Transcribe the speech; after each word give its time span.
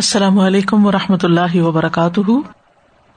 السلام 0.00 0.38
علیکم 0.38 0.86
و 0.86 0.92
رحمۃ 0.92 1.18
اللہ 1.22 1.56
وبرکاتہ۔ 1.56 2.30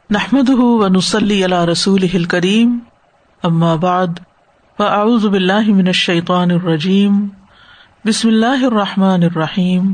نحمد 0.09 0.49
و 0.49 0.87
نسلی 0.87 1.43
اللہ 1.43 1.65
رسول 1.65 2.23
کریم 2.23 2.79
بعد، 3.79 4.07
فاعوذ 4.77 5.25
باللہ 5.25 5.67
من 5.67 5.87
الشیطان 5.87 6.51
الرجیم۔ 6.51 7.27
بسم 8.05 8.27
اللہ 8.27 8.65
الرحمٰن 8.65 9.23
الرحیم۔ 9.23 9.93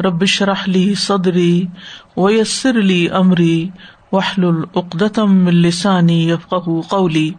ربش 0.00 0.42
رحلی 0.42 0.94
صدری 0.94 1.66
ویسر 2.16 2.78
علی 2.78 3.08
عمری 3.08 3.68
وحل 4.12 4.44
العقدم 4.44 5.46
السانی 5.46 6.30
یفق 6.30 6.68
قولی۔ 6.88 7.30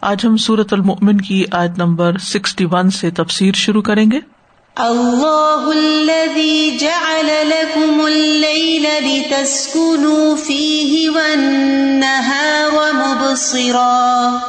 آج 0.00 0.26
ہم 0.26 0.36
سورت 0.36 0.72
المؤمن 0.72 1.20
کی 1.20 1.44
آیت 1.50 1.78
نمبر 1.78 2.16
سکسٹی 2.16 2.64
ون 2.64 2.90
سے 2.90 3.10
تفسیر 3.10 3.52
شروع 3.54 3.82
کریں 3.82 4.10
گے۔ 4.10 4.35
اللہ 4.76 5.68
الذي 5.72 6.76
جعل 6.76 7.28
لكم 7.48 8.00
الليل 8.06 8.86
لتسكنوا 9.04 10.36
فيه 10.36 11.10
والنهار 11.10 12.74
مبصرا 12.92 14.40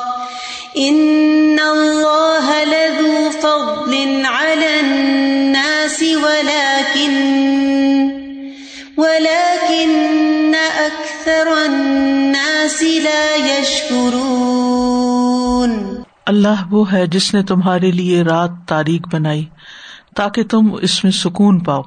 ان 0.77 1.59
الله 1.59 2.63
لذو 2.63 3.29
فضل 3.41 4.25
على 4.25 4.79
الناس 4.79 6.03
ولكن 6.23 7.15
ولكن 8.97 10.55
اكثر 10.55 11.47
الناس 11.55 12.81
لا 12.81 13.25
يشكرون 13.47 14.43
اللہ 16.25 16.71
وہ 16.71 16.91
ہے 16.91 17.05
جس 17.07 17.33
نے 17.33 17.41
تمہارے 17.43 17.91
لیے 17.91 18.23
رات 18.23 18.51
تاریخ 18.67 19.01
بنائی۔ 19.11 19.45
تاکہ 20.17 20.43
تم 20.43 20.75
اس 20.81 21.03
میں 21.03 21.11
سکون 21.11 21.59
پاؤ 21.59 21.81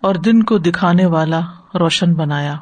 اور 0.00 0.14
دن 0.14 0.42
کو 0.42 0.58
دکھانے 0.58 1.06
والا 1.06 1.40
روشن 1.74 2.14
بنایا۔ 2.14 2.56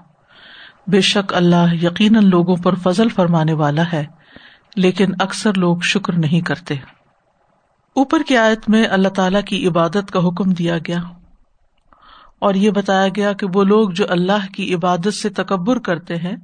بے 0.87 1.01
شک 1.01 1.35
اللہ 1.35 1.75
یقیناً 1.75 2.25
لوگوں 2.25 2.57
پر 2.57 2.75
فضل 2.75 3.09
فرمانے 3.09 3.53
والا 3.53 3.83
ہے، 3.93 4.05
لیکن 4.77 5.07
اکثر 5.21 5.55
لوگ 5.55 5.79
شکر 5.79 6.13
نہیں 6.13 6.41
کرتے۔ 6.41 6.75
اوپر 7.95 8.23
کی 8.29 8.37
آیت 8.37 8.69
میں 8.69 8.85
اللہ 8.91 9.09
تعالی 9.09 9.43
کی 9.43 9.69
عبادت 9.69 10.11
کا 10.13 10.19
حکم 10.29 10.51
دیا 10.51 10.79
گیا۔ 10.79 10.99
اور 12.39 12.55
یہ 12.55 12.71
بتایا 12.71 13.09
گیا 13.09 13.33
کہ 13.33 13.47
وہ 13.55 13.65
لوگ 13.65 13.91
جو 13.91 14.05
اللہ 14.09 14.47
کی 14.55 14.75
عبادت 14.75 15.15
سے 15.15 15.29
تکبر 15.29 15.79
کرتے 15.79 16.17
ہیں، 16.17 16.37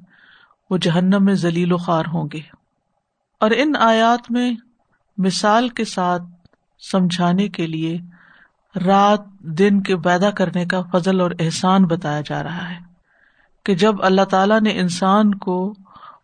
وہ 0.70 0.76
جہنم 0.76 1.24
میں 1.24 1.34
ذلیل 1.34 1.72
و 1.72 1.76
خوار 1.76 2.04
ہوں 2.12 2.28
گے۔ 2.32 2.40
اور 3.40 3.50
ان 3.56 3.72
آیات 3.80 4.30
میں 4.30 4.52
مثال 5.18 5.68
کے 5.68 5.84
ساتھ 5.84 6.22
سمجھانے 6.90 7.48
کے 7.48 7.66
لیے 7.66 7.98
رات 8.86 9.20
دن 9.40 9.82
کے 9.82 9.96
پیدا 9.96 10.30
کرنے 10.30 10.64
کا 10.64 10.82
فضل 10.92 11.20
اور 11.20 11.30
احسان 11.38 11.84
بتایا 11.84 12.20
جا 12.20 12.42
رہا 12.42 12.70
ہے 12.70 12.78
کہ 13.64 13.74
جب 13.74 13.94
اللہ 14.02 14.22
تعالیٰ 14.22 14.60
نے 14.60 14.70
انسان 14.70 15.34
کو 15.34 15.74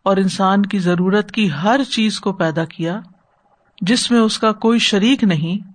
اور 0.03 0.17
انسان 0.17 0.61
کی 0.61 0.79
ضرورت 0.79 1.31
کی 1.31 1.51
ہر 1.51 1.83
چیز 1.83 2.19
کو 2.19 2.33
پیدا 2.33 2.65
کیا، 2.65 2.99
جس 3.81 4.11
میں 4.11 4.19
اس 4.19 4.39
کا 4.39 4.51
کوئی 4.51 4.79
شریک 4.79 5.23
نہیں، 5.23 5.71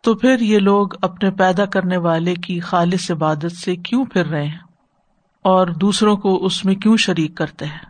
تو 0.00 0.14
پھر 0.14 0.40
یہ 0.40 0.58
لوگ 0.58 0.88
اپنے 1.02 1.30
پیدا 1.30 1.64
کرنے 1.64 1.96
والے 1.96 2.34
کی 2.34 2.60
خالص 2.60 3.10
عبادت 3.10 3.52
سے 3.52 3.76
کیوں 3.76 4.04
پھر 4.04 4.26
رہے 4.26 4.46
ہیں؟ 4.46 4.58
اور 5.42 5.66
دوسروں 5.66 6.16
کو 6.16 6.46
اس 6.46 6.64
میں 6.64 6.74
کیوں 6.74 6.96
شریک 6.96 7.34
کرتے 7.34 7.64
ہیں؟ 7.64 7.86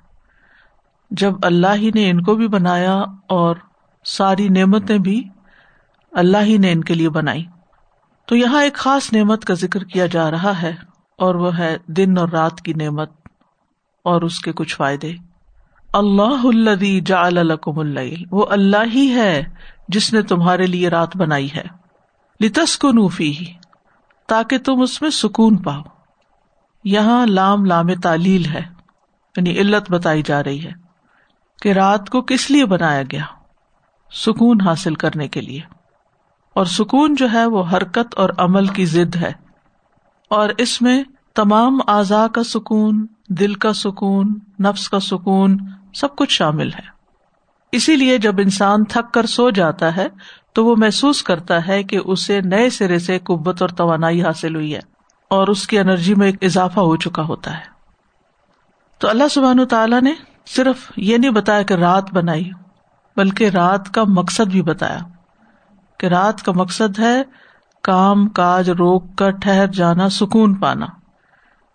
جب 1.10 1.32
اللہ 1.42 1.74
ہی 1.74 1.90
نے 1.94 2.10
ان 2.10 2.22
کو 2.22 2.34
بھی 2.34 2.48
بنایا 2.48 2.96
اور 3.28 3.56
ساری 4.04 4.48
نعمتیں 4.48 4.98
بھی 4.98 5.24
اللہ 6.16 6.42
ہی 6.42 6.56
نے 6.58 6.72
ان 6.72 6.84
کے 6.84 6.94
لیے 6.94 7.08
بنائی۔ 7.08 7.44
تو 8.28 8.36
یہاں 8.36 8.62
ایک 8.62 8.74
خاص 8.74 9.12
نعمت 9.12 9.44
کا 9.44 9.54
ذکر 9.54 9.84
کیا 9.84 10.06
جا 10.06 10.30
رہا 10.30 10.60
ہے، 10.62 10.72
اور 11.18 11.34
وہ 11.34 11.56
ہے 11.58 11.76
دن 11.86 12.18
اور 12.18 12.28
رات 12.28 12.60
کی 12.60 12.72
نعمت 12.72 13.10
اور 14.04 14.22
اس 14.22 14.38
کے 14.38 14.52
کچھ 14.52 14.76
فائدے۔ 14.76 15.12
اللہ 15.94 16.44
الدی 16.44 17.00
جا 17.00 17.20
الکم 17.22 17.78
اللہ 17.78 18.24
وہ 18.32 18.46
اللہ 18.50 18.94
ہی 18.94 19.08
ہے 19.14 19.42
جس 19.88 20.12
نے 20.12 20.22
تمہارے 20.22 20.66
لیے 20.66 20.88
رات 20.88 21.16
بنائی 21.16 21.48
ہے۔ 21.54 21.64
لتس 22.40 22.76
کو 22.78 22.90
نوفی 22.92 23.30
ہی 23.30 23.52
تاکہ 24.28 24.58
تم 24.58 24.80
اس 24.80 25.00
میں 25.02 25.10
سکون 25.10 25.56
پاؤ۔ 25.56 25.82
یہاں 26.84 27.26
لام 27.26 27.64
لام 27.64 27.94
تعلیل 27.94 28.44
ہے 28.46 28.62
یعنی 29.36 29.58
علت 29.60 29.90
بتائی 29.90 30.22
جا 30.22 30.42
رہی 30.44 30.64
ہے 30.64 30.72
کہ 31.62 31.72
رات 31.72 32.10
کو 32.10 32.22
کس 32.22 32.50
لیے 32.50 32.66
بنایا 32.66 33.02
گیا، 33.02 33.24
سکون 34.12 34.60
حاصل 34.60 34.94
کرنے 34.94 35.28
کے 35.28 35.40
لیے۔ 35.40 35.60
اور 36.56 36.66
سکون 36.66 37.14
جو 37.14 37.32
ہے 37.32 37.46
وہ 37.46 37.64
حرکت 37.72 38.14
اور 38.16 38.30
عمل 38.38 38.66
کی 38.66 38.84
ضد 38.84 39.16
ہے۔ 39.16 39.32
اور 40.30 40.48
اس 40.58 40.82
میں 40.82 41.04
تمام 41.34 41.78
اعضاء 41.88 42.26
کا 42.26 42.44
سکون، 42.44 43.06
دل 43.28 43.54
کا 43.54 43.72
سکون، 43.72 44.34
نفس 44.60 44.88
کا 44.88 45.00
سکون 45.00 45.58
سب 45.94 46.16
کچھ 46.16 46.30
شامل 46.30 46.68
ہے۔ 46.68 46.96
اسی 47.72 47.96
لیے 47.96 48.18
جب 48.18 48.34
انسان 48.38 48.84
تھک 48.84 49.14
کر 49.14 49.26
سو 49.26 49.50
جاتا 49.50 49.96
ہے 49.96 50.08
تو 50.52 50.66
وہ 50.66 50.76
محسوس 50.78 51.22
کرتا 51.22 51.66
ہے 51.68 51.82
کہ 51.82 51.98
اسے 52.04 52.40
نئے 52.40 52.70
سرے 52.70 52.98
سے 52.98 53.18
قوت 53.18 53.62
اور 53.62 53.68
توانائی 53.68 54.22
حاصل 54.22 54.54
ہوئی 54.54 54.74
ہے 54.74 54.80
اور 55.30 55.48
اس 55.48 55.66
کی 55.66 55.78
انرجی 55.78 56.14
میں 56.14 56.26
ایک 56.26 56.44
اضافہ 56.44 56.80
ہو 56.80 56.96
چکا 56.96 57.22
ہوتا 57.22 57.58
ہے۔ 57.58 57.64
تو 58.98 59.08
اللہ 59.08 59.28
سبحان 59.30 59.66
تعالیٰ 59.66 60.02
نے 60.02 60.12
صرف 60.46 60.92
یہ 60.96 61.16
نہیں 61.16 61.30
بتایا 61.30 61.62
کہ 61.62 61.74
رات 61.74 62.12
بنائی، 62.12 62.50
بلکہ 63.16 63.44
رات 63.44 63.94
کا 63.94 64.02
مقصد 64.08 64.50
بھی 64.50 64.62
بتایا۔ 64.62 64.98
کہ 65.98 66.06
رات 66.06 66.42
کا 66.42 66.52
مقصد 66.52 66.98
ہے 66.98 67.22
کام 67.82 68.28
کاج 68.28 68.70
روک 68.70 69.16
کر 69.16 69.30
ٹھہر 69.30 69.66
جانا، 69.66 70.08
سکون 70.08 70.54
پانا۔ 70.54 70.86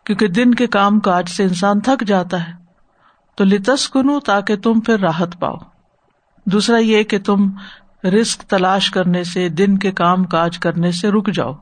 کیونکہ 0.03 0.27
دن 0.27 0.55
کے 0.55 0.67
کام 0.67 0.99
کاج 0.99 1.29
سے 1.29 1.43
انسان 1.43 1.79
تھک 1.79 2.03
جاتا 2.03 2.47
ہے۔ 2.47 2.53
تو 3.35 3.43
لتس 3.43 3.89
کنو 3.89 4.19
تاکہ 4.19 4.55
تم 4.55 4.79
پھر 4.79 4.99
راحت 4.99 5.39
پاؤ۔ 5.39 5.55
دوسرا 6.45 6.77
یہ 6.77 7.03
کہ 7.03 7.19
تم 7.19 7.49
رسک 8.03 8.41
تلاش 8.41 8.91
کرنے 8.91 9.23
سے، 9.23 9.49
دن 9.49 9.77
کے 9.77 9.91
کام 9.91 10.23
کاج 10.23 10.59
کرنے 10.59 10.91
سے 10.91 11.11
رک 11.11 11.29
جاؤ۔ 11.33 11.53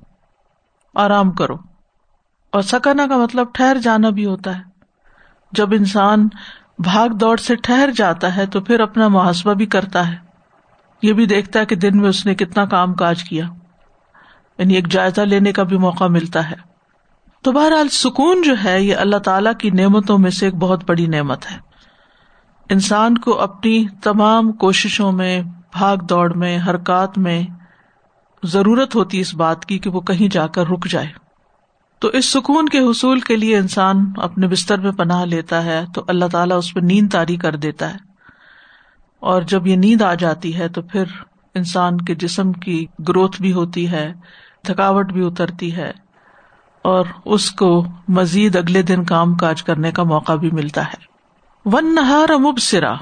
آرام 0.95 1.31
کرو۔ 1.31 1.55
اور 2.51 2.61
سکانا 2.61 3.07
کا 3.07 3.17
مطلب 3.17 3.47
ٹھہر 3.53 3.77
جانا 3.83 4.09
بھی 4.09 4.25
ہوتا 4.25 4.57
ہے۔ 4.57 4.63
جب 5.51 5.69
انسان 5.71 6.27
بھاگ 6.79 7.09
دوڑ 7.09 7.37
سے 7.37 7.55
ٹھہر 7.55 7.89
جاتا 7.95 8.35
ہے 8.35 8.45
تو 8.45 8.61
پھر 8.61 8.79
اپنا 8.79 9.07
محاسبہ 9.07 9.53
بھی 9.53 9.65
کرتا 9.65 10.07
ہے۔ 10.07 10.28
یہ 11.01 11.13
بھی 11.13 11.25
دیکھتا 11.25 11.59
ہے 11.59 11.65
کہ 11.65 11.75
دن 11.75 11.97
میں 11.97 12.09
اس 12.09 12.25
نے 12.25 12.35
کتنا 12.35 12.65
کام 12.65 12.93
کاج 12.93 13.23
کیا۔ 13.23 13.45
یعنی 14.57 14.73
ایک 14.73 14.87
جائزہ 14.87 15.21
لینے 15.21 15.51
کا 15.51 15.63
بھی 15.63 15.77
موقع 15.77 16.03
ملتا 16.03 16.51
ہے۔ 16.51 16.55
تو 17.41 17.51
بہرحال 17.51 17.87
سکون 17.87 18.41
جو 18.41 18.55
ہے 18.63 18.83
یہ 18.83 18.95
اللہ 18.95 19.17
تعالی 19.17 19.49
کی 19.59 19.69
نعمتوں 19.69 20.17
میں 20.17 20.31
سے 20.31 20.45
ایک 20.45 20.55
بہت 20.55 20.83
بڑی 20.89 21.05
نعمت 21.05 21.51
ہے۔ 21.51 21.57
انسان 22.69 23.17
کو 23.17 23.39
اپنی 23.39 23.85
تمام 24.03 24.51
کوششوں 24.51 25.11
میں، 25.11 25.41
بھاگ 25.71 25.97
دوڑ 25.97 26.33
میں، 26.33 26.59
حرکات 26.67 27.17
میں 27.17 27.43
ضرورت 28.43 28.95
ہوتی 28.95 29.19
اس 29.19 29.35
بات 29.35 29.65
کی 29.65 29.79
کہ 29.79 29.89
وہ 29.89 30.01
کہیں 30.01 30.33
جا 30.33 30.47
کر 30.47 30.67
رک 30.67 30.87
جائے۔ 30.87 31.07
تو 31.99 32.07
اس 32.07 32.25
سکون 32.25 32.69
کے 32.69 32.79
حصول 32.79 33.19
کے 33.19 33.35
لیے 33.35 33.57
انسان 33.57 34.11
اپنے 34.17 34.47
بستر 34.47 34.77
میں 34.77 34.91
پناہ 34.91 35.25
لیتا 35.25 35.63
ہے 35.63 35.85
تو 35.93 36.03
اللہ 36.07 36.25
تعالیٰ 36.31 36.57
اس 36.57 36.73
پہ 36.73 36.79
نیند 36.79 37.09
تاری 37.09 37.35
کر 37.35 37.55
دیتا 37.55 37.93
ہے۔ 37.93 38.08
اور 39.19 39.41
جب 39.41 39.67
یہ 39.67 39.75
نیند 39.75 40.01
آ 40.01 40.13
جاتی 40.13 40.57
ہے 40.57 40.67
تو 40.67 40.81
پھر 40.81 41.03
انسان 41.55 41.97
کے 41.97 42.15
جسم 42.15 42.51
کی 42.53 42.85
گروتھ 43.07 43.41
بھی 43.41 43.53
ہوتی 43.53 43.91
ہے، 43.91 44.13
تھکاوٹ 44.63 45.11
بھی 45.11 45.25
اترتی 45.25 45.75
ہے 45.75 45.91
اور 46.81 47.05
اس 47.25 47.51
کو 47.51 47.85
مزید 48.07 48.55
اگلے 48.55 48.81
دن 48.81 49.03
کام 49.03 49.35
کاج 49.35 49.63
کرنے 49.63 49.91
کا 49.91 50.03
موقع 50.03 50.33
بھی 50.33 50.51
ملتا 50.51 50.87
ہے۔ 50.87 51.09
ون 51.65 51.95
نہار 51.95 52.37
مبصرا 52.37 52.93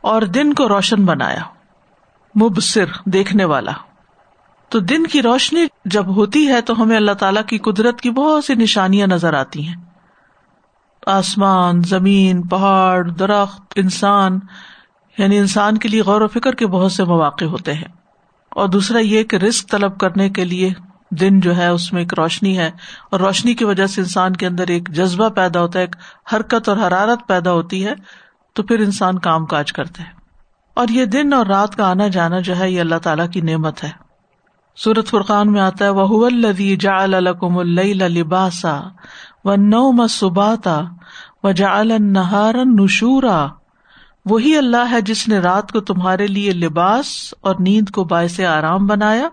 اور 0.00 0.22
دن 0.22 0.54
کو 0.54 0.68
روشن 0.68 1.04
بنایا۔ 1.04 1.42
مبصر، 2.42 2.84
دیکھنے 3.04 3.44
والا۔ 3.44 3.72
تو 4.68 4.78
دن 4.78 5.06
کی 5.06 5.22
روشنی 5.22 5.66
جب 5.84 6.16
ہوتی 6.16 6.48
ہے 6.48 6.60
تو 6.60 6.82
ہمیں 6.82 6.96
اللہ 6.96 7.12
تعالی 7.12 7.40
کی 7.46 7.58
قدرت 7.58 8.00
کی 8.00 8.10
بہت 8.10 8.44
سی 8.44 8.54
نشانیاں 8.54 9.06
نظر 9.06 9.34
آتی 9.34 9.68
ہیں۔ 9.68 9.76
آسمان، 11.06 11.82
زمین، 11.82 12.42
پہاڑ، 12.42 13.10
درخت، 13.10 13.72
انسان 13.76 14.38
یعنی 15.18 15.38
انسان 15.38 15.78
کے 15.78 15.88
لیے 15.88 16.02
غور 16.02 16.20
و 16.20 16.28
فکر 16.28 16.54
کے 16.54 16.66
بہت 16.66 16.92
سے 16.92 17.04
مواقع 17.04 17.44
ہوتے 17.44 17.74
ہیں۔ 17.74 17.88
اور 18.50 18.68
دوسرا 18.68 18.98
یہ 18.98 19.22
کہ 19.22 19.36
رسک 19.36 19.70
طلب 19.70 19.98
کرنے 19.98 20.30
کے 20.30 20.44
لیے 20.44 20.70
دن 21.10 21.40
جو 21.40 21.56
ہے 21.56 21.68
اس 21.68 21.92
میں 21.92 22.02
ایک 22.02 22.14
روشنی 22.18 22.58
ہے۔ 22.58 22.70
اور 23.10 23.20
روشنی 23.20 23.54
کی 23.54 23.64
وجہ 23.64 23.86
سے 23.86 24.00
انسان 24.00 24.36
کے 24.36 24.46
اندر 24.46 24.64
ایک 24.68 24.88
جذبہ 24.88 25.28
پیدا 25.28 25.60
ہوتا 25.60 25.78
ہے، 25.78 25.84
ایک 25.84 25.96
حرکت 26.34 26.68
اور 26.68 26.76
حرارت 26.76 27.28
پیدا 27.28 27.52
ہوتی 27.52 27.86
ہے، 27.86 27.94
تو 28.52 28.62
پھر 28.62 28.78
انسان 28.78 29.18
کام 29.18 29.46
کاج 29.46 29.72
کرتے 29.72 30.02
ہیں 30.02 30.10
اور 30.74 30.88
یہ 30.88 31.04
دن 31.04 31.32
اور 31.32 31.46
رات 31.46 31.76
کا 31.76 31.90
آنا 31.90 32.08
جانا 32.08 32.40
جو 32.40 32.58
ہے، 32.58 32.70
یہ 32.70 32.80
اللہ 32.80 32.98
تعالیٰ 33.02 33.30
کی 33.30 33.40
نعمت 33.40 33.84
ہے۔ 33.84 33.90
سورت 34.76 35.06
فرقان 35.06 35.52
میں 35.52 35.60
آتا 35.60 35.84
ہے 35.84 35.90
وہ 35.90 36.26
الدی 36.26 36.76
جا 36.76 37.02
الکم 37.02 37.58
اللہ 37.58 38.04
لباسا 38.04 38.80
و 39.44 39.54
نو 39.56 39.92
مسباتا 39.92 40.80
و 41.42 41.50
جا 41.50 41.78
النہار 41.78 42.54
نشورا 42.54 43.46
وہی 44.26 44.56
اللہ 44.56 44.90
ہے 44.90 45.00
جس 45.00 45.28
نے 45.28 45.38
رات 45.38 45.72
کو 45.72 45.80
تمہارے 45.80 46.26
لیے 46.26 46.52
لباس 46.52 47.34
اور 47.40 47.54
نیند 47.58 47.90
کو 47.90 48.04
باعث 48.04 48.40
آرام 48.40 48.86
بنایا 48.86 49.28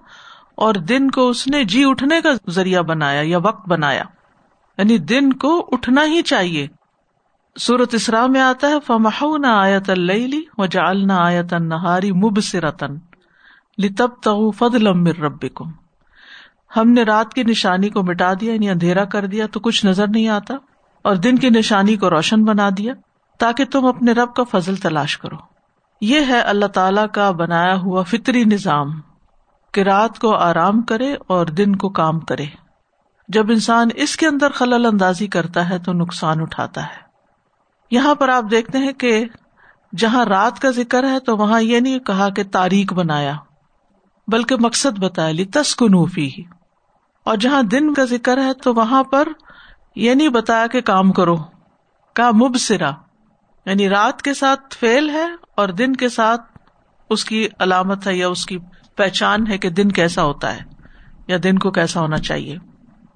اور 0.56 0.74
دن 0.74 1.12
کو 1.12 1.30
اس 1.30 1.48
نے 1.48 1.64
جی 1.64 1.84
اٹھنے 1.86 2.22
کا 2.22 2.30
ذریعہ 2.50 2.82
بنایا 2.82 3.22
یا 3.24 3.38
وقت 3.38 3.70
بنایا۔ 3.70 4.04
یعنی 4.78 4.98
دن 4.98 5.34
کو 5.34 5.70
اٹھنا 5.72 6.06
ہی 6.06 6.22
چاہیے۔ 6.22 6.68
سورت 7.60 7.94
اسرا 7.94 8.26
میں 8.28 8.42
آتا 8.42 8.68
ہے 8.68 8.74
فمح 8.88 9.24
نہ 9.38 9.48
آیت 9.48 9.90
اللہ 9.90 10.62
و 10.62 10.66
جالنا 10.66 11.26
آیت 11.26 11.54
نہاری 11.54 12.12
مب 12.12 12.44
سے 12.44 12.62
رتن 12.62 12.96
لب 13.78 14.08
تغ 14.24 14.52
فضل 14.52 14.88
رب 15.22 15.46
ہم 16.78 16.90
نے 16.90 17.04
رات 17.04 17.34
کی 17.34 17.44
نشانی 17.44 17.90
کو 17.90 18.04
مٹا 18.04 18.34
دیا 18.42 18.54
یعنی 18.54 18.70
اندھیرا 18.70 19.06
کر 19.06 19.26
دیا 19.26 19.46
تو 19.46 19.60
کچھ 19.60 19.86
نظر 19.86 20.08
نہیں 20.08 20.28
آتا، 20.28 20.54
اور 21.02 21.16
دن 21.16 21.38
کی 21.38 21.50
نشانی 21.50 21.98
کو 21.98 22.10
روشن 22.10 22.44
بنا 22.44 22.70
دیا۔ 22.78 22.94
تاکہ 23.40 23.66
تم 23.66 23.86
اپنے 23.86 24.12
رب 24.12 24.34
کا 24.34 24.44
فضل 24.44 24.76
تلاش 24.76 25.18
کرو۔ 25.18 25.36
یہ 26.02 26.20
ہے 26.28 26.40
اللہ 26.40 26.66
تعالی 26.66 27.02
کا 27.14 27.32
بنایا 27.32 27.76
ہوا 27.76 28.04
فطری 28.04 28.44
نظام۔ 28.44 28.88
کہ 29.72 29.82
رات 29.82 30.20
کو 30.20 30.36
آرام 30.36 30.82
کرے 30.82 31.16
اور 31.28 31.46
دن 31.46 31.76
کو 31.76 31.90
کام 31.90 32.20
کرے۔ 32.20 32.46
جب 33.28 33.52
انسان 33.52 33.88
اس 33.96 34.18
کے 34.18 34.28
اندر 34.28 34.52
خلل 34.52 34.86
اندازی 34.86 35.28
کرتا 35.28 35.70
ہے 35.70 35.80
تو 35.80 35.94
نقصان 35.94 36.42
اٹھاتا 36.42 36.84
ہے۔ 36.84 37.04
یہاں 37.92 38.16
پر 38.16 38.30
آپ 38.30 38.44
دیکھتے 38.52 38.78
ہیں 38.78 38.94
کہ 38.94 39.26
جہاں 39.98 40.26
رات 40.26 40.60
کا 40.60 40.70
ذکر 40.70 41.04
ہے 41.04 41.20
تو 41.20 41.38
وہاں 41.38 41.62
یہ 41.62 41.80
نہیں 41.80 42.00
کہا 42.00 42.30
کہ 42.30 42.44
تاریخ 42.52 42.94
بنایا، 42.94 43.34
بلکہ 44.28 44.56
مقصد 44.60 45.00
بتایا 45.00 45.32
لی 45.32 45.46
تسکنوفی 45.46 46.30
اور 47.26 47.38
جہاں 47.38 47.62
دن 47.62 47.94
کا 47.94 48.04
ذکر 48.04 48.38
ہے 48.38 48.54
تو 48.54 48.74
وہاں 48.74 49.04
پر 49.04 49.28
یہ 49.96 50.14
نہیں 50.14 50.30
بتایا 50.30 50.68
کہ 50.68 50.82
کام 50.82 51.12
کرو، 51.12 51.36
کا 52.16 52.32
مبصرا 52.32 52.92
یعنی 53.66 53.90
رات 53.90 54.22
کے 54.22 54.34
ساتھ 54.34 54.78
فیل 54.78 55.10
ہے 55.10 55.26
اور 55.56 55.70
دن 55.70 55.96
کے 55.96 56.10
ساتھ 56.10 56.42
اس 57.10 57.26
کی 57.26 57.48
علامت 57.60 58.08
ہے 58.08 58.16
یا 58.16 58.28
اس 58.28 58.46
کی 58.46 58.58
پہچان 58.96 59.48
ہے 59.48 59.58
کہ 59.58 59.70
دن 59.70 59.92
کیسا 59.92 60.24
ہوتا 60.24 60.56
ہے 60.56 60.60
یا 61.28 61.38
دن 61.44 61.60
کو 61.60 61.72
کیسا 61.72 62.00
ہونا 62.00 62.18
چاہیے۔ 62.18 62.58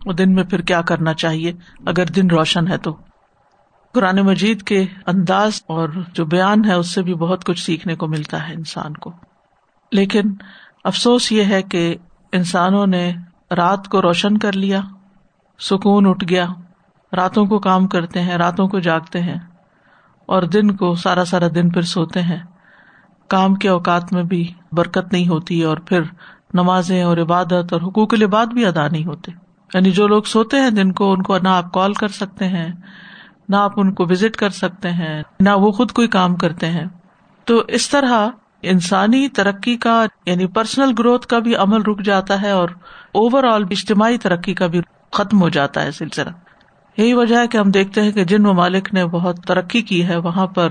وہ 0.06 0.14
دن 0.14 0.34
میں 0.34 0.44
پھر 0.44 0.62
کیا 0.62 0.82
کرنا 0.82 1.14
چاہیے؟ 1.14 1.54
اگر 1.86 2.06
دن 2.06 2.30
روشن 2.30 2.68
ہے 2.68 2.78
تو۔ 2.78 2.98
قرآن 3.94 4.16
مجید 4.16 4.64
کے 4.64 4.86
انداز 5.06 5.62
اور 5.68 5.90
جو 6.14 6.26
بیان 6.26 6.66
ہے 6.66 6.74
اس 6.74 6.94
سے 6.94 7.02
بھی 7.02 7.14
بہت 7.14 7.46
کچھ 7.46 7.60
سیکھنے 7.60 7.96
کو 7.96 8.08
ملتا 8.08 8.50
ہے 8.50 8.54
انسان 8.54 8.94
کو۔ 8.94 9.12
لیکن 9.92 10.22
افسوس 10.84 11.32
یہ 11.32 11.44
ہے 11.44 11.64
کہ 11.64 11.96
انسانوں 12.32 12.88
نے 12.88 13.14
رات 13.58 13.88
کو 13.88 14.02
روشن 14.02 14.38
کر 14.38 14.54
لیا، 14.54 14.82
سکون 15.60 16.08
اٹھ 16.08 16.26
گیا، 16.30 16.48
راتوں 17.16 17.46
کو 17.46 17.60
کام 17.60 17.88
کرتے 17.88 18.22
ہیں، 18.22 18.38
راتوں 18.38 18.68
کو 18.68 18.80
جاگتے 18.80 19.22
ہیں۔ 19.22 19.40
اور 20.28 20.44
دن 20.44 20.76
کو 20.76 20.96
سارا 20.96 21.26
سارا 21.26 21.48
دن 21.56 21.70
پھر 21.70 21.82
سوتے 21.82 22.22
ہیں۔ 22.22 22.44
کام 23.28 23.56
کے 23.56 23.70
اوقات 23.70 24.14
میں 24.14 24.24
بھی 24.24 24.54
برکت 24.72 25.14
نہیں 25.14 25.28
ہوتی 25.28 25.62
اور 25.62 25.78
پھر 25.78 26.02
نمازیں 26.54 27.04
اور 27.04 27.18
عبادت 27.18 27.74
اور 27.74 27.82
حقوق 27.82 28.14
العباد 28.14 28.46
بھی 28.46 28.66
ادا 28.66 28.88
نہیں 28.88 29.06
ہوتے۔ 29.06 29.32
یعنی 29.74 29.92
جو 29.92 30.08
لوگ 30.08 30.24
سوتے 30.24 30.58
ہیں 30.58 30.70
دن 30.70 30.92
کو، 30.92 31.12
ان 31.12 31.22
کو 31.22 31.38
نہ 31.38 31.48
آپ 31.48 31.74
کال 31.74 31.94
کر 31.94 32.08
سکتے 32.08 32.48
ہیں، 32.48 32.68
نہ 33.50 33.56
آپ 33.56 33.72
ان 33.76 33.94
کو 33.94 34.04
وزٹ 34.10 34.36
کر 34.36 34.50
سکتے 34.50 34.92
ہیں، 34.92 35.24
نہ 35.40 35.50
وہ 35.50 35.72
خود 35.72 35.92
کوئی 35.92 36.08
کام 36.08 36.36
کرتے 36.36 36.68
ہیں۔ 36.68 36.86
تو 37.46 37.64
اس 37.68 37.90
طرح 37.90 38.28
انسانی 38.62 39.30
ترقی 39.30 39.78
کا 39.78 40.06
یعنی 40.26 40.48
پرسنل 40.48 40.92
گروتھ 41.00 41.28
کا 41.28 41.40
بھی 41.40 41.56
عمل 41.56 41.82
رک 41.82 42.02
جاتا 42.02 42.42
ہے 42.42 42.52
اور 42.52 42.70
اوور 43.12 43.44
آل 43.44 43.64
اجتماعی 43.72 44.18
ترقی 44.18 44.54
کا 44.54 44.68
بھی 44.68 44.82
ختم 45.12 45.42
ہو 45.42 45.50
جاتا 45.50 45.84
ہے 45.84 45.92
سلسلہ۔ 45.92 46.30
یہی 46.98 47.14
وجہ 47.14 47.36
ہے 47.36 47.48
کہ 47.48 47.58
ہم 47.58 47.72
دیکھتے 47.72 48.02
ہیں 48.02 48.12
کہ 48.12 48.24
جن 48.24 48.44
ممالک 48.44 48.94
نے 48.94 49.06
بہت 49.06 49.44
ترقی 49.48 49.82
کی 49.82 50.08
ہے، 50.08 50.18
وہاں 50.18 50.48
پر 50.48 50.70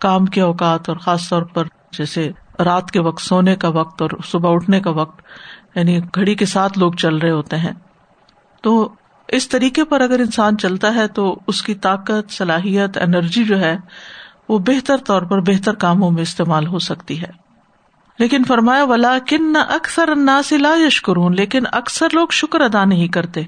کام 0.00 0.26
کے 0.26 0.40
اوقات 0.40 0.88
اور 0.88 0.96
خاص 0.96 1.28
طور 1.28 1.42
پر 1.42 1.64
جیسے 1.98 2.30
رات 2.64 2.90
کے 2.90 3.00
وقت، 3.00 3.22
سونے 3.22 3.56
کا 3.56 3.68
وقت 3.68 4.02
اور 4.02 4.10
صبح 4.24 4.54
اٹھنے 4.54 4.80
کا 4.80 4.90
وقت 4.90 5.22
یعنی 5.74 5.98
گھڑی 5.98 6.34
کے 6.34 6.46
ساتھ 6.46 6.78
لوگ 6.78 6.92
چل 6.92 7.16
رہے 7.16 7.30
ہوتے 7.30 7.56
ہیں۔ 7.56 7.72
تو 8.62 8.92
اس 9.28 9.48
طریقے 9.48 9.84
پر 9.84 10.00
اگر 10.00 10.18
انسان 10.18 10.58
چلتا 10.58 10.94
ہے 10.94 11.08
تو 11.08 11.38
اس 11.46 11.62
کی 11.62 11.74
طاقت، 11.74 12.30
صلاحیت، 12.30 12.98
انرجی 12.98 13.44
جو 13.44 13.60
ہے، 13.60 13.76
وہ 14.48 14.58
بہتر 14.58 14.96
طور 14.96 15.22
پر 15.22 15.40
بہتر 15.40 15.74
کاموں 15.74 16.10
میں 16.10 16.22
استعمال 16.22 16.66
ہو 16.66 16.78
سکتی 16.78 17.22
ہے۔ 17.22 17.46
لیکن 18.18 18.44
فرمایا 18.44 18.84
ولا 18.84 19.18
کن 19.26 19.52
نہ 19.52 19.58
اکثر 19.58 20.14
لا 20.50 20.74
یشکرون 20.86 21.36
لیکن 21.36 21.62
اکثر 21.72 22.06
لوگ 22.12 22.28
شکر 22.32 22.60
ادا 22.60 22.84
نہیں 22.84 23.08
کرتے۔ 23.08 23.42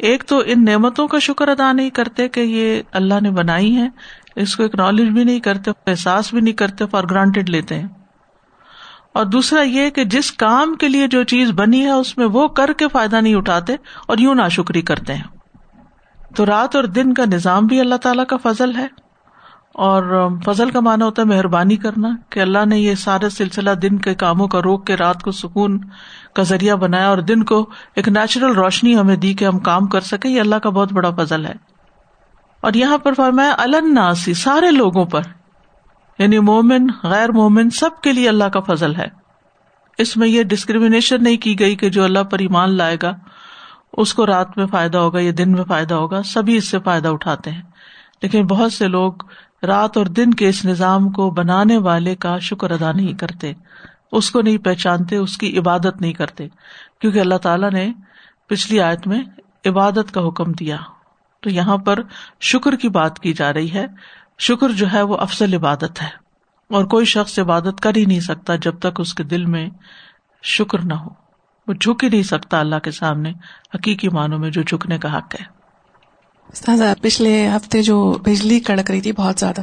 ایک 0.00 0.24
تو 0.24 0.42
ان 0.46 0.64
نعمتوں 0.64 1.08
کا 1.08 1.18
شکر 1.18 1.48
ادا 1.48 1.72
نہیں 1.72 1.90
کرتے 1.90 2.28
کہ 2.28 2.40
یہ 2.40 2.82
اللہ 2.92 3.14
نے 3.22 3.30
بنائی 3.30 3.76
ہے 3.76 3.88
اس 4.36 4.56
کو 4.56 4.64
اکنالج 4.64 5.08
بھی 5.08 5.24
نہیں 5.24 5.40
کرتے، 5.40 5.70
احساس 5.86 6.34
بھی 6.34 6.40
نہیں 6.40 6.54
کرتے 6.54 6.86
فار 6.86 7.04
گرانٹیڈ 7.10 7.50
لیتے 7.50 7.78
ہیں۔ 7.78 7.88
اور 9.14 9.24
دوسرا 9.24 9.60
یہ 9.60 9.90
کہ 9.90 10.04
جس 10.04 10.32
کام 10.32 10.74
کے 10.74 10.88
لیے 10.88 11.06
جو 11.06 11.22
چیز 11.22 11.50
بنی 11.50 11.84
ہے، 11.84 11.90
اس 11.90 12.18
میں 12.18 12.26
وہ 12.26 12.48
کر 12.48 12.72
کے 12.72 12.88
فائدہ 12.88 13.16
نہیں 13.16 13.34
اٹھاتے 13.34 13.72
اور 14.06 14.18
یوں 14.18 14.34
ناشکری 14.34 14.82
کرتے 14.82 15.14
ہیں۔ 15.14 15.24
تو 16.36 16.46
رات 16.46 16.76
اور 16.76 16.84
دن 16.84 17.14
کا 17.14 17.24
نظام 17.32 17.66
بھی 17.66 17.80
اللہ 17.80 17.94
تعالی 17.94 18.22
کا 18.28 18.36
فضل 18.36 18.76
ہے۔ 18.76 18.86
اور 19.74 20.28
فضل 20.44 20.70
کا 20.70 20.80
مانا 20.80 21.04
ہوتا 21.04 21.22
ہے 21.22 21.26
مہربانی 21.26 21.76
کرنا 21.76 22.08
کہ 22.30 22.40
اللہ 22.40 22.66
نے 22.66 22.78
یہ 22.78 22.94
سارے 22.94 23.28
سلسلہ 23.28 23.70
دن 23.70 23.98
کے 23.98 24.14
کاموں 24.14 24.48
کا 24.48 24.62
روک 24.62 24.86
کے 24.86 24.96
رات 24.96 25.22
کو 25.22 25.30
سکون 25.30 25.80
کا 26.34 26.42
ذریعہ 26.42 26.76
بنایا 26.76 27.08
اور 27.08 27.18
دن 27.18 27.44
کو 27.44 27.70
ایک 27.96 28.08
نیچرل 28.08 28.52
روشنی 28.52 28.98
ہمیں 28.98 29.16
دی 29.16 29.34
کہ 29.34 29.44
ہم 29.44 29.58
کام 29.58 29.86
کر 29.86 30.00
سکے 30.00 30.28
یہ 30.28 30.40
اللہ 30.40 30.56
کا 30.56 30.70
بہت 30.70 30.92
بڑا 30.92 31.10
فضل 31.10 31.46
ہے۔ 31.46 31.52
اور 32.60 32.72
یہاں 32.74 32.98
پر 32.98 33.14
فرمایا 33.14 33.54
الناسی 33.58 34.34
سارے 34.34 34.70
لوگوں 34.70 35.04
پر۔ 35.04 35.22
یعنی 36.18 36.38
مومن، 36.38 36.86
غیر 37.02 37.32
مومن، 37.32 37.70
سب 37.70 38.00
کے 38.02 38.12
لیے 38.12 38.28
اللہ 38.28 38.44
کا 38.44 38.60
فضل 38.60 38.96
ہے۔ 38.96 39.08
اس 39.98 40.16
میں 40.16 40.28
یہ 40.28 40.42
ڈسکریمنیشن 40.42 41.24
نہیں 41.24 41.36
کی 41.36 41.60
گئی 41.60 41.76
کہ 41.76 41.90
جو 41.90 42.04
اللہ 42.04 42.22
پر 42.22 42.38
ایمان 42.38 42.76
لائے 42.76 42.96
گا، 43.02 43.12
اس 43.92 44.14
کو 44.14 44.26
رات 44.26 44.58
میں 44.58 44.66
فائدہ 44.66 44.98
ہوگا 44.98 45.20
یا 45.20 45.32
دن 45.38 45.52
میں 45.52 45.64
فائدہ 45.64 45.94
ہوگا، 45.94 46.22
سبھی 46.22 46.56
اس 46.56 46.68
سے 46.68 46.78
فائدہ 46.78 47.08
اٹھاتے 47.08 47.50
ہیں۔ 47.50 47.62
لیکن 48.22 48.46
بہت 48.46 48.72
سے 48.72 48.88
لوگ 48.88 49.12
رات 49.66 49.96
اور 49.96 50.06
دن 50.06 50.34
کے 50.34 50.48
اس 50.48 50.64
نظام 50.64 51.10
کو 51.10 51.30
بنانے 51.30 51.76
والے 51.76 52.16
کا 52.16 52.38
شکر 52.38 52.70
ادا 52.70 52.92
نہیں 52.92 53.12
کرتے۔ 53.12 53.52
اس 54.12 54.30
کو 54.30 54.42
نہیں 54.42 54.58
پہچانتے، 54.58 55.16
اس 55.16 55.38
کی 55.38 55.58
عبادت 55.58 56.00
نہیں 56.00 56.12
کرتے۔ 56.12 56.48
کیونکہ 57.00 57.18
اللہ 57.18 57.34
تعالیٰ 57.34 57.70
نے 57.70 57.92
پچھلی 58.46 58.80
آیت 58.80 59.06
میں 59.06 59.22
عبادت 59.66 60.14
کا 60.14 60.28
حکم 60.28 60.52
دیا۔ 60.52 60.76
تو 61.40 61.50
یہاں 61.50 61.78
پر 61.78 61.98
شکر 62.40 62.76
کی 62.76 62.88
بات 62.88 63.18
کی 63.18 63.32
جا 63.32 63.52
رہی 63.52 63.72
ہے۔ 63.72 63.86
شکر 64.38 64.68
جو 64.68 64.86
ہے 64.92 65.02
وہ 65.02 65.16
افسل 65.16 65.54
عبادت 65.54 66.02
ہے۔ 66.02 66.08
اور 66.70 66.84
کوئی 66.84 67.04
شخص 67.04 67.38
عبادت 67.38 67.80
کر 67.80 67.96
ہی 67.96 68.04
نہیں 68.04 68.20
سکتا 68.20 68.56
جب 68.56 68.78
تک 68.78 69.00
اس 69.00 69.14
کے 69.14 69.22
دل 69.22 69.44
میں 69.44 69.70
شکر 70.42 70.78
نہ 70.84 70.94
ہو۔ 70.94 71.08
وہ 71.66 71.72
جھک 71.72 72.04
ہی 72.04 72.08
نہیں 72.08 72.22
سکتا 72.22 72.60
اللہ 72.60 72.76
کے 72.76 72.90
سامنے، 72.90 73.32
حقیقی 73.74 74.08
معنوں 74.08 74.38
میں 74.38 74.50
جو 74.50 74.62
جھکنے 74.62 74.98
کا 74.98 75.18
حق 75.18 75.34
ہے۔ 75.40 75.59
پچھلے 77.02 77.48
ہفتے 77.48 77.82
جو 77.82 78.18
بجلی 78.24 78.60
کڑک 78.60 78.90
رہی 78.90 79.00
تھی 79.00 79.12
بہت 79.12 79.40
زیادہ، 79.40 79.60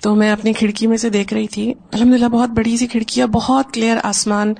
تو 0.00 0.14
میں 0.14 0.30
اپنی 0.30 0.52
کھڑکی 0.52 0.86
میں 0.86 0.96
سے 0.96 1.08
دیکھ 1.08 1.34
رہی 1.34 1.46
تھی۔ 1.46 1.74
الحمد 1.92 2.14
للہ 2.14 2.26
بہت 2.26 2.50
بڑی 2.50 2.76
سی 2.76 2.86
کھڑکی 2.86 3.20
ہے 3.20 3.26
بہت 3.26 3.74
کلیئر 3.74 3.96
آسمان 4.02 4.54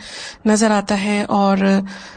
نظر 0.47 0.71
آتا 0.71 1.03
ہے 1.03 1.25
اور 1.29 1.57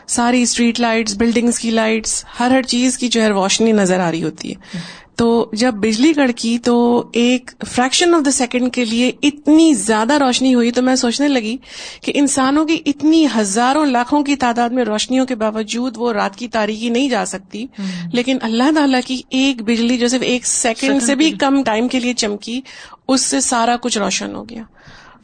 ساری 0.08 0.42
اسٹریٹ 0.42 0.80
لائٹس 0.80 1.18
بلڈنگس 1.18 1.60
کی 1.60 1.72
لائٹس 1.72 2.26
ہر 2.40 2.52
ہر 2.52 2.62
چیز 2.62 2.98
کی 2.98 3.08
جو 3.08 3.22
ہے 3.22 3.28
روشنی 3.28 3.72
نظر 3.72 4.00
آ 4.00 4.12
رہی 4.12 4.24
ہوتی 4.24 4.52
ہے۔ 4.52 4.80
تو 5.16 5.50
جب 5.54 5.74
بجلی 5.74 6.14
کڑکی 6.14 6.60
تو 6.60 7.04
ایک 7.14 7.52
فریکشن 7.68 8.14
آف 8.14 8.26
دا 8.26 8.32
سیکنڈ 8.32 8.74
کے 8.74 8.86
لیے 8.86 9.12
اتنی 9.24 9.74
زیادہ 9.74 10.14
روشنی 10.14 10.56
ہوئی 10.56 10.72
تو 10.72 10.82
میں 10.82 10.96
سوچنے 10.96 11.28
لگی 11.28 11.58
کہ 12.02 12.12
انسانوں 12.16 12.66
کی 12.66 12.80
اتنی 12.86 13.28
ہزاروں 13.38 13.86
لاکھوں 13.86 14.24
کی 14.24 14.36
تعداد 14.36 14.70
میں 14.70 14.84
روشنیوں 14.84 15.26
کے 15.26 15.36
باوجود 15.36 15.98
وہ 15.98 16.14
رات 16.14 16.36
کی 16.36 16.48
تاریخی 16.48 16.90
نہیں 16.90 17.10
جا 17.10 17.26
سکتی۔ 17.26 17.66
لیکن 18.14 18.38
اللہ 18.42 18.72
تعالیٰ 18.76 19.00
کی 19.06 19.22
ایک 19.30 19.62
بجلی 19.62 19.98
جو 19.98 20.08
صرف 20.08 20.22
ایک 20.22 20.46
سیکنڈ 20.46 21.04
سے 21.04 21.16
بھی 21.16 21.32
کم 21.32 21.64
ٹائم 21.64 21.88
کے 21.88 22.00
لیے 22.00 22.14
چمکی 22.14 22.62
اس 23.08 23.22
سے 23.22 23.40
سارا 23.40 23.76
کچھ 23.82 23.98
روشن 23.98 24.36
ہو 24.36 24.50
گیا۔ 24.50 24.64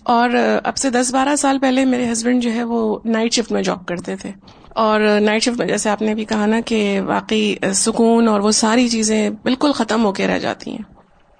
اور 0.04 0.30
اب 0.64 0.78
سے 0.78 0.90
دس 0.90 1.14
بارہ 1.14 1.36
سال 1.36 1.60
پہلے 1.60 1.86
میرے 1.86 2.12
ہسبینڈ 2.12 2.44
جو 2.44 2.54
ہے 2.54 2.64
وہ 2.64 3.00
نائٹ 3.06 3.34
شفٹ 3.34 3.52
میں 3.52 3.64
جاب 3.64 3.86
کرتے 3.86 4.16
تھے۔ 4.16 4.32
اور 4.70 5.00
نائٹ 5.22 5.44
شفٹ 5.44 5.58
میں 5.58 5.68
جیسے 5.68 5.90
آپ 5.90 6.02
نے 6.02 6.16
بھی 6.16 6.26
کہا 6.26 6.46
نا 6.46 6.60
کہ 6.66 7.02
واقعی 7.02 7.56
سکون 7.74 8.28
اور 8.28 8.40
وہ 8.40 8.52
ساری 8.52 8.90
چیزیں 8.90 9.30
بالکل 9.30 9.72
ختم 9.72 10.06
ہو 10.06 10.14
کے 10.14 10.28
رہ 10.28 10.40
جاتی 10.40 10.72
ہیں۔ 10.72 10.97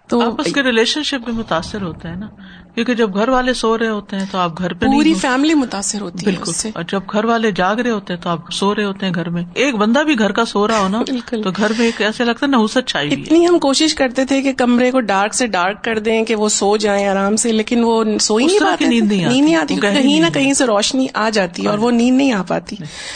تو 0.08 0.36
اس 0.40 0.54
کے 0.54 0.64
ریلیشن 0.64 1.04
شپ 1.04 1.26
بھی 1.26 1.34
متاثر 1.34 1.82
ہوتا 1.82 2.10
ہے 2.10 2.16
نا؟ 2.16 2.28
کیونکہ 2.74 2.94
جب 2.94 3.14
گھر 3.14 3.30
والے 3.30 3.54
سو 3.54 3.78
رہے 3.78 3.88
ہوتے 3.88 4.16
ہیں 4.16 4.26
تو 4.32 4.38
آپ 4.38 4.58
گھر 4.58 4.74
پہ 4.74 4.86
پوری 4.86 5.14
فیملی 5.14 5.54
متاثر 5.54 6.02
ہوتی 6.02 6.26
ہے 6.26 6.32
بالکل. 6.32 6.52
اور 6.76 6.84
جب 6.88 7.02
گھر 7.14 7.26
والے 7.26 7.52
جاگ 7.52 7.76
رہے 7.76 7.90
ہوتے 7.90 8.14
ہیں 8.14 8.22
تو 8.22 8.30
آپ 8.30 8.52
سو 8.52 8.76
رہے 8.76 8.84
ہوتے 8.84 9.06
ہیں 9.06 9.14
گھر 9.14 9.30
میں۔ 9.30 9.44
ایک 9.54 9.76
بندہ 9.76 10.00
بھی 10.00 10.20
گھر 10.20 10.32
کا 10.32 10.46
سو 10.46 10.68
رہا 10.68 10.80
ہو 10.80 10.88
نا 10.88 11.02
بالکل۔ 11.02 11.42
تو 11.44 11.52
گھر 11.58 11.72
میں 11.78 11.92
ایسے 12.00 12.24
لگتا 12.24 12.46
ہے 12.46 12.52
نوسط 12.52 12.88
چھائی 12.88 13.14
اتنی 13.14 13.48
ہم 13.48 13.60
کوشش 13.60 13.96
کرتے 13.96 14.26
تھے 14.26 14.42
کہ 14.42 14.54
کمرے 14.54 14.92
کو 14.92 15.00
ڈارک 15.00 15.34
سے 15.34 15.48
ڈارک 15.48 15.84
کر 15.84 16.00
دیں 16.00 16.26
کہ 16.26 16.36
وہ 16.36 16.50
سو 16.50 16.78
جائیں 16.78 17.08
آرام 17.08 17.36
سے 17.36 17.52
لیکن 17.52 17.84
وہ 17.84 18.04
سو 18.22 18.38
ہی 18.38 18.46
نہیں 18.46 18.60
پاتے 18.60 18.86
نیند 18.86 19.12
نہیں 19.12 19.56
آتی 19.56 19.76
کہیں 19.76 20.20
نہ 20.20 20.26
کہیں 20.34 20.54
سے 20.54 20.66
روشنی 20.66 21.08
آ 21.14 21.30
جاتی 21.30 21.64
ہے 21.64 21.68
اور 21.68 21.78
وہ 21.78 21.92
نیند 21.92 22.18
نہیں 22.18 22.34
آ 22.34 22.42
پاتی۔ 22.42 22.76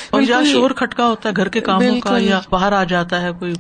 اور 0.10 0.22
یا 0.22 0.44
شور 0.44 0.72
کھٹکا 0.72 1.08
ہوتا 1.08 1.30
ہے 1.30 1.34
گھر 1.36 1.50
کے 1.50 1.60
کاموں 1.60 2.00
کا 2.00 2.18
یا 2.18 2.40
باہر 2.50 2.74
آ 2.74 2.84
جاتا 2.84 3.22
ہے 3.22 3.30
کوئی 3.40 3.54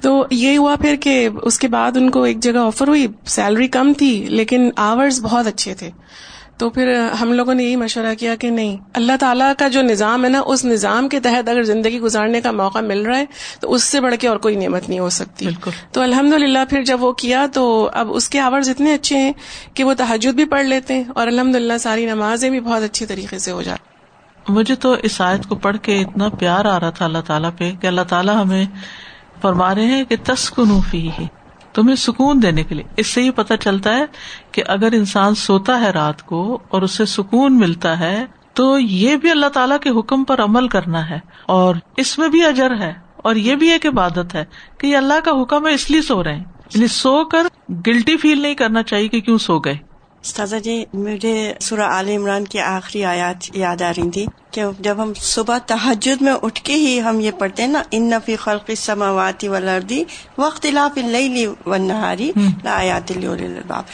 تو 0.00 0.26
یہ 0.30 0.58
ہوا 0.58 0.76
پھر 0.76 0.96
کہ 1.00 1.28
اس 1.42 1.58
کے 1.58 1.68
بعد 1.68 1.96
ان 1.96 2.10
کو 2.10 2.22
ایک 2.22 2.40
جگہ 2.40 2.58
آفر 2.58 2.88
ہوئی 2.88 3.06
سیلری 3.26 3.68
کم 3.68 3.92
تھی 3.92 4.26
لیکن 4.28 4.70
آورز 4.76 5.20
بہت 5.22 5.46
اچھے 5.46 5.74
تھے۔ 5.74 5.90
تو 6.58 6.70
پھر 6.70 7.08
ہم 7.20 7.32
لوگوں 7.32 7.54
نے 7.54 7.64
یہی 7.64 7.76
مشورہ 7.76 8.14
کیا 8.14 8.36
کہ 8.36 8.50
نہیں 8.50 8.76
اللہ 8.94 9.12
تعالیٰ 9.20 9.52
کا 9.58 9.68
جو 9.68 9.82
نظام 9.82 10.24
ہے 10.24 10.30
نا 10.30 10.42
اس 10.46 10.64
نظام 10.64 11.08
کے 11.08 11.20
تحت 11.20 11.48
اگر 11.48 11.62
زندگی 11.62 12.00
گزارنے 12.00 12.40
کا 12.40 12.50
موقع 12.50 12.78
مل 12.78 13.02
رہا 13.02 13.18
ہے 13.18 13.24
تو 13.60 13.72
اس 13.72 13.84
سے 13.84 14.00
بڑھ 14.00 14.14
کے 14.20 14.28
اور 14.28 14.36
کوئی 14.36 14.56
نعمت 14.56 14.88
نہیں 14.88 14.98
ہو 14.98 15.10
سکتی۔ 15.10 15.44
بالکل۔ 15.44 15.70
تو 15.92 16.00
الحمد 16.00 16.56
پھر 16.70 16.82
جب 16.82 17.02
وہ 17.02 17.12
کیا 17.12 17.46
تو 17.52 17.90
اب 17.94 18.14
اس 18.14 18.28
کے 18.28 18.40
آورز 18.40 18.68
اتنے 18.68 18.94
اچھے 18.94 19.16
ہیں 19.16 19.32
کہ 19.74 19.84
وہ 19.84 19.94
تحجد 19.94 20.34
بھی 20.34 20.44
پڑھ 20.44 20.66
لیتے 20.66 20.94
ہیں 20.94 21.04
اور 21.14 21.26
الحمد 21.26 21.56
ساری 21.80 22.06
نمازیں 22.06 22.50
بھی 22.50 22.60
بہت 22.60 22.82
اچھی 22.82 23.06
طریقے 23.06 23.38
سے 23.38 23.52
ہو 23.52 23.62
جاتی 23.62 24.52
مجھے 24.52 24.74
تو 24.74 24.96
اس 25.02 25.20
آیت 25.20 25.46
کو 25.46 25.54
پڑھ 25.54 25.76
کے 25.82 26.00
اتنا 26.00 26.28
پیار 26.28 26.64
آ 26.64 26.80
رہا 26.80 26.90
تھا 26.90 27.04
اللہ 27.04 27.18
تعالیٰ 27.26 27.50
پہ 27.58 27.72
کہ 27.80 27.86
اللہ 27.86 28.00
تعالیٰ 28.08 28.44
ہمیں 28.44 28.64
فرما 29.42 29.74
رہے 29.74 29.86
ہیں 29.86 30.04
کہ 30.04 30.16
تسکنوفی 30.24 31.10
ہی 31.18 31.26
تمہیں 31.72 31.96
سکون 31.96 32.42
دینے 32.42 32.64
کے 32.64 32.74
لیے۔ 32.74 32.84
اس 32.96 33.06
سے 33.06 33.22
یہ 33.22 33.30
پتا 33.30 33.56
چلتا 33.56 33.96
ہے 33.96 34.04
کہ 34.52 34.62
اگر 34.66 34.92
انسان 34.92 35.34
سوتا 35.34 35.80
ہے 35.80 35.90
رات 35.90 36.22
کو 36.22 36.58
اور 36.68 36.82
اسے 36.82 37.04
سکون 37.04 37.58
ملتا 37.58 38.00
ہے، 38.00 38.24
تو 38.52 38.78
یہ 38.78 39.16
بھی 39.16 39.30
اللہ 39.30 39.46
تعالیٰ 39.46 39.78
کے 39.78 39.90
حکم 39.90 40.24
پر 40.24 40.40
عمل 40.40 40.68
کرنا 40.68 41.10
ہے۔ 41.10 41.18
اور 41.46 41.74
اس 41.96 42.18
میں 42.18 42.28
بھی 42.28 42.44
اجر 42.44 42.76
ہے۔ 42.80 42.92
اور 43.16 43.36
یہ 43.36 43.54
بھی 43.54 43.70
ایک 43.70 43.86
عبادت 43.86 44.34
ہے 44.34 44.44
کہ 44.78 44.86
یہ 44.86 44.96
اللہ 44.96 45.20
کا 45.24 45.42
حکم 45.42 45.66
ہے، 45.66 45.74
اس 45.74 45.90
لیے 45.90 46.02
سو 46.02 46.24
رہے 46.24 46.36
ہیں۔ 46.36 46.44
یعنی 46.74 46.86
سو 46.86 47.24
کر 47.24 47.46
گلٹی 47.86 48.16
فیل 48.16 48.40
نہیں 48.40 48.54
کرنا 48.54 48.82
چاہیے 48.82 49.08
کہ 49.08 49.20
کیوں 49.20 49.38
سو 49.38 49.58
گئے۔ 49.58 49.76
استاذہ 50.26 50.56
جی 50.56 50.84
مجھے 50.92 51.52
سورہ 51.60 51.80
عال 51.80 52.08
عمران 52.08 52.44
کی 52.44 52.60
آخری 52.60 53.04
آیات 53.04 53.56
یاد 53.56 53.82
آ 53.82 53.90
رہی 53.90 54.10
تھی 54.10 54.26
کہ 54.50 54.62
جب 54.78 55.02
ہم 55.02 55.12
صبح 55.14 55.58
تحجد 55.58 56.22
میں 56.22 56.32
اٹھ 56.42 56.60
کے 56.62 56.74
ہی 56.74 57.00
ہم 57.00 57.20
یہ 57.20 57.30
پڑھتے 57.30 57.62
ہیں 57.62 57.70
نا، 57.70 57.82
ان 57.90 58.10
نفی 58.10 58.36
خلق 58.36 58.70
سماواتی 58.76 59.48
ولردی 59.48 60.02
وقت 60.38 60.66
نہاری 61.78 62.30
آیات 62.64 63.12
الباب 63.16 63.84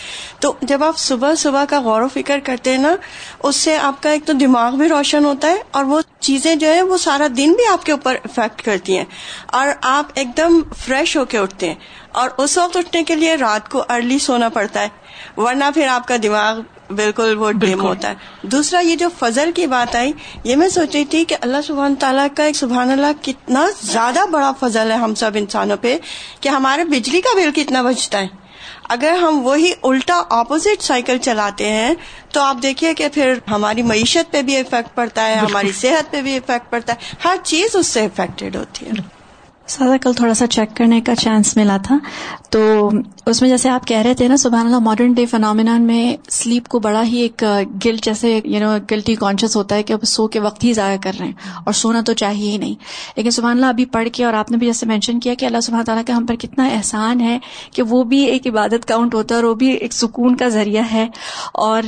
تو 0.40 0.52
جب 0.62 0.84
آپ 0.84 0.98
صبح 0.98 1.34
صبح 1.34 1.64
کا 1.64 1.80
غور 1.80 2.02
و 2.02 2.08
فکر 2.08 2.38
کرتے 2.44 2.70
ہیں 2.70 2.78
نا، 2.78 2.94
اس 3.42 3.56
سے 3.56 3.76
آپ 3.78 4.02
کا 4.02 4.10
ایک 4.10 4.24
تو 4.26 4.32
دماغ 4.32 4.76
بھی 4.76 4.88
روشن 4.88 5.24
ہوتا 5.24 5.48
ہے 5.48 5.62
اور 5.70 5.84
وہ 5.84 6.00
چیزیں 6.20 6.54
جو 6.56 6.68
ہے 6.68 6.82
وہ 6.82 6.98
سارا 6.98 7.26
دن 7.36 7.52
بھی 7.52 7.72
آپ 7.72 7.86
کے 7.86 7.92
اوپر 7.92 8.16
افیکٹ 8.24 8.62
کرتی 8.62 8.96
ہیں 8.96 9.04
اور 9.46 9.68
آپ 9.82 10.06
ایک 10.14 10.36
دم 10.36 10.60
فریش 10.78 11.16
ہو 11.16 11.24
کے 11.24 11.38
اٹھتے 11.38 11.68
ہیں 11.68 11.74
اور 12.12 12.30
اس 12.36 12.58
وقت 12.58 12.76
اٹھنے 12.76 13.02
کے 13.04 13.14
لیے 13.14 13.34
رات 13.34 13.68
کو 13.68 13.84
ارلی 13.88 14.18
سونا 14.18 14.48
پڑتا 14.48 14.80
ہے۔ 14.80 14.88
ورنہ 15.36 15.64
پھر 15.74 15.88
آپ 15.88 16.08
کا 16.08 16.16
دماغ 16.22 16.60
بالکل 16.92 17.36
وہ 17.38 17.52
ڈیم 17.52 17.80
ہوتا 17.80 18.08
ہے۔ 18.08 18.14
دوسرا 18.42 18.80
یہ 18.80 18.96
جو 18.96 19.08
فضل 19.18 19.50
کی 19.54 19.66
بات 19.66 19.96
آئی 19.96 20.12
یہ 20.44 20.56
میں 20.56 20.68
سوچ 20.68 20.94
رہی 20.94 21.04
تھی 21.04 21.24
کہ 21.24 21.36
اللہ 21.40 21.56
سبحان 21.66 21.94
تعالیٰ 21.94 22.26
کا 22.36 22.44
ایک 22.44 22.56
سبحان 22.56 22.90
اللہ 22.90 23.22
کتنا 23.22 23.66
زیادہ 23.82 24.18
بڑا 24.30 24.52
فضل 24.60 24.90
ہے 24.90 24.96
ہم 24.96 25.14
سب 25.14 25.30
انسانوں 25.34 25.76
پہ 25.80 25.98
کہ 26.40 26.48
ہمارے 26.48 26.84
بجلی 26.84 27.20
کا 27.20 27.36
بل 27.36 27.50
کتنا 27.54 27.82
بچتا 27.82 28.18
ہے۔ 28.18 28.28
اگر 28.88 29.12
ہم 29.12 29.46
وہی 29.46 29.72
الٹا 29.82 30.22
اپوزٹ 30.30 30.82
سائیکل 30.82 31.18
چلاتے 31.18 31.70
ہیں 31.70 31.94
تو 32.32 32.40
آپ 32.40 32.56
دیکھیے 32.62 32.94
کہ 32.94 33.08
پھر 33.08 33.34
ہماری 33.50 33.82
معیشت 33.82 34.32
پہ 34.32 34.42
بھی 34.42 34.56
افیکٹ 34.56 34.94
پڑتا 34.94 35.28
ہے 35.28 35.34
ہماری 35.34 35.72
صحت 35.72 36.10
پہ 36.10 36.22
بھی 36.22 36.36
افیکٹ 36.36 36.70
پڑتا 36.70 36.92
ہے۔ 36.92 37.14
ہر 37.24 37.36
چیز 37.42 37.76
اس 37.76 37.86
سے 37.86 38.04
افیکٹڈ 38.04 38.56
ہوتی 38.56 38.86
ہے۔ 38.86 39.21
سادہ 39.66 39.96
کل 40.02 40.12
تھوڑا 40.12 40.34
سا 40.34 40.46
چیک 40.46 40.76
کرنے 40.76 41.00
کا 41.00 41.14
چانس 41.14 41.56
ملا 41.56 41.76
تھا۔ 41.76 41.98
تو 42.50 42.90
اس 43.26 43.42
میں 43.42 43.50
جیسے 43.50 43.68
آپ 43.68 43.86
کہہ 43.86 43.98
رہے 43.98 44.14
تھے 44.14 44.28
نا، 44.28 44.36
سبحان 44.36 44.66
اللہ 44.66 44.78
ماڈرن 44.78 45.12
ڈے 45.12 45.26
فنامنان 45.26 45.82
میں 45.82 46.16
سلیپ 46.30 46.68
کو 46.68 46.78
بڑا 46.78 47.02
ہی 47.04 47.16
ایک 47.16 47.44
گلٹ 47.84 48.04
جیسے 48.04 48.40
یو 48.44 48.60
نو 48.60 48.76
گلٹی 48.90 49.14
کانشیس 49.14 49.56
ہوتا 49.56 49.74
ہے 49.74 49.82
کہ 49.82 49.92
اب 49.92 50.02
سو 50.02 50.28
کے 50.28 50.40
وقت 50.40 50.64
ہی 50.64 50.72
ضائع 50.72 50.98
کر 51.02 51.12
رہے 51.18 51.26
ہیں 51.26 51.32
اور 51.64 51.72
سونا 51.72 52.00
تو 52.00 52.12
چاہیے 52.12 52.50
ہی 52.50 52.56
نہیں۔ 52.56 52.74
لیکن 53.16 53.30
سبحان 53.30 53.56
اللہ، 53.56 53.66
ابھی 53.66 53.84
پڑھ 53.84 54.08
کے 54.12 54.24
اور 54.24 54.34
آپ 54.34 54.50
نے 54.50 54.56
بھی 54.56 54.66
جیسے 54.66 54.86
مینشن 54.86 55.20
کیا 55.20 55.34
کہ 55.34 55.46
اللہ 55.46 55.60
سبحانہ 55.60 55.84
تعالیٰ 55.84 56.04
کا 56.06 56.16
ہم 56.16 56.26
پر 56.26 56.34
کتنا 56.34 56.66
احسان 56.66 57.20
ہے 57.20 57.38
کہ 57.72 57.82
وہ 57.82 58.02
بھی 58.02 58.24
ایک 58.24 58.46
عبادت 58.46 58.88
کاؤنٹ 58.88 59.14
ہوتا 59.14 59.34
ہے 59.34 59.40
اور 59.40 59.48
وہ 59.48 59.54
بھی 59.54 59.70
ایک 59.70 59.92
سکون 59.92 60.36
کا 60.36 60.48
ذریعہ 60.48 60.84
ہے۔ 60.92 61.08
اور 61.54 61.82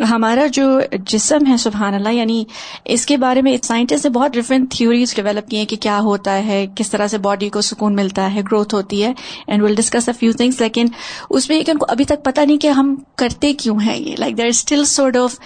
ہمارا 0.00 0.46
جو 0.52 0.64
جسم 1.06 1.46
ہے، 1.46 1.56
سبحان 1.56 1.94
اللہ 1.94 2.08
یعنی 2.08 2.44
اس 2.86 3.06
کے 3.06 3.16
بارے 3.16 3.42
میں 3.42 3.56
سائنٹسٹ 3.62 4.04
نے 4.04 4.10
بہت 4.10 4.34
ڈفرینٹ 4.34 4.70
تھیوریز 4.72 5.14
ڈیولپ 5.16 5.48
کی 5.48 5.56
ہیں 5.56 5.64
کہ 5.66 5.76
کیا 5.76 5.98
ہوتا 6.00 6.36
ہے، 6.46 6.64
کس 6.74 6.90
طرح 6.90 7.06
سے 7.06 7.18
باڈی 7.18 7.48
کو 7.48 7.60
سکون 7.60 7.96
ملتا 7.96 8.32
ہے 8.34 8.42
گروتھ 8.42 8.74
ہوتی 8.74 9.02
ہے 9.04 9.12
and 9.46 9.62
will 9.62 9.74
discuss 9.74 10.08
a 10.08 10.14
few 10.18 10.32
things 10.32 10.60
لیکن 10.60 10.86
اس 11.30 11.48
میں 11.48 11.58
ان 11.58 11.78
کو 11.78 11.86
ابھی 11.88 12.04
تک 12.04 12.24
پتا 12.24 12.44
نہیں 12.44 12.58
کہ 12.58 12.68
ہم 12.68 12.94
کرتے 13.16 13.52
کیوں 13.54 13.78
ہیں 13.80 13.96
یہ۔ 13.96 14.14
Like 14.18 14.36
there 14.38 14.46
still 14.46 14.84
sort 14.84 15.16
of 15.16 15.38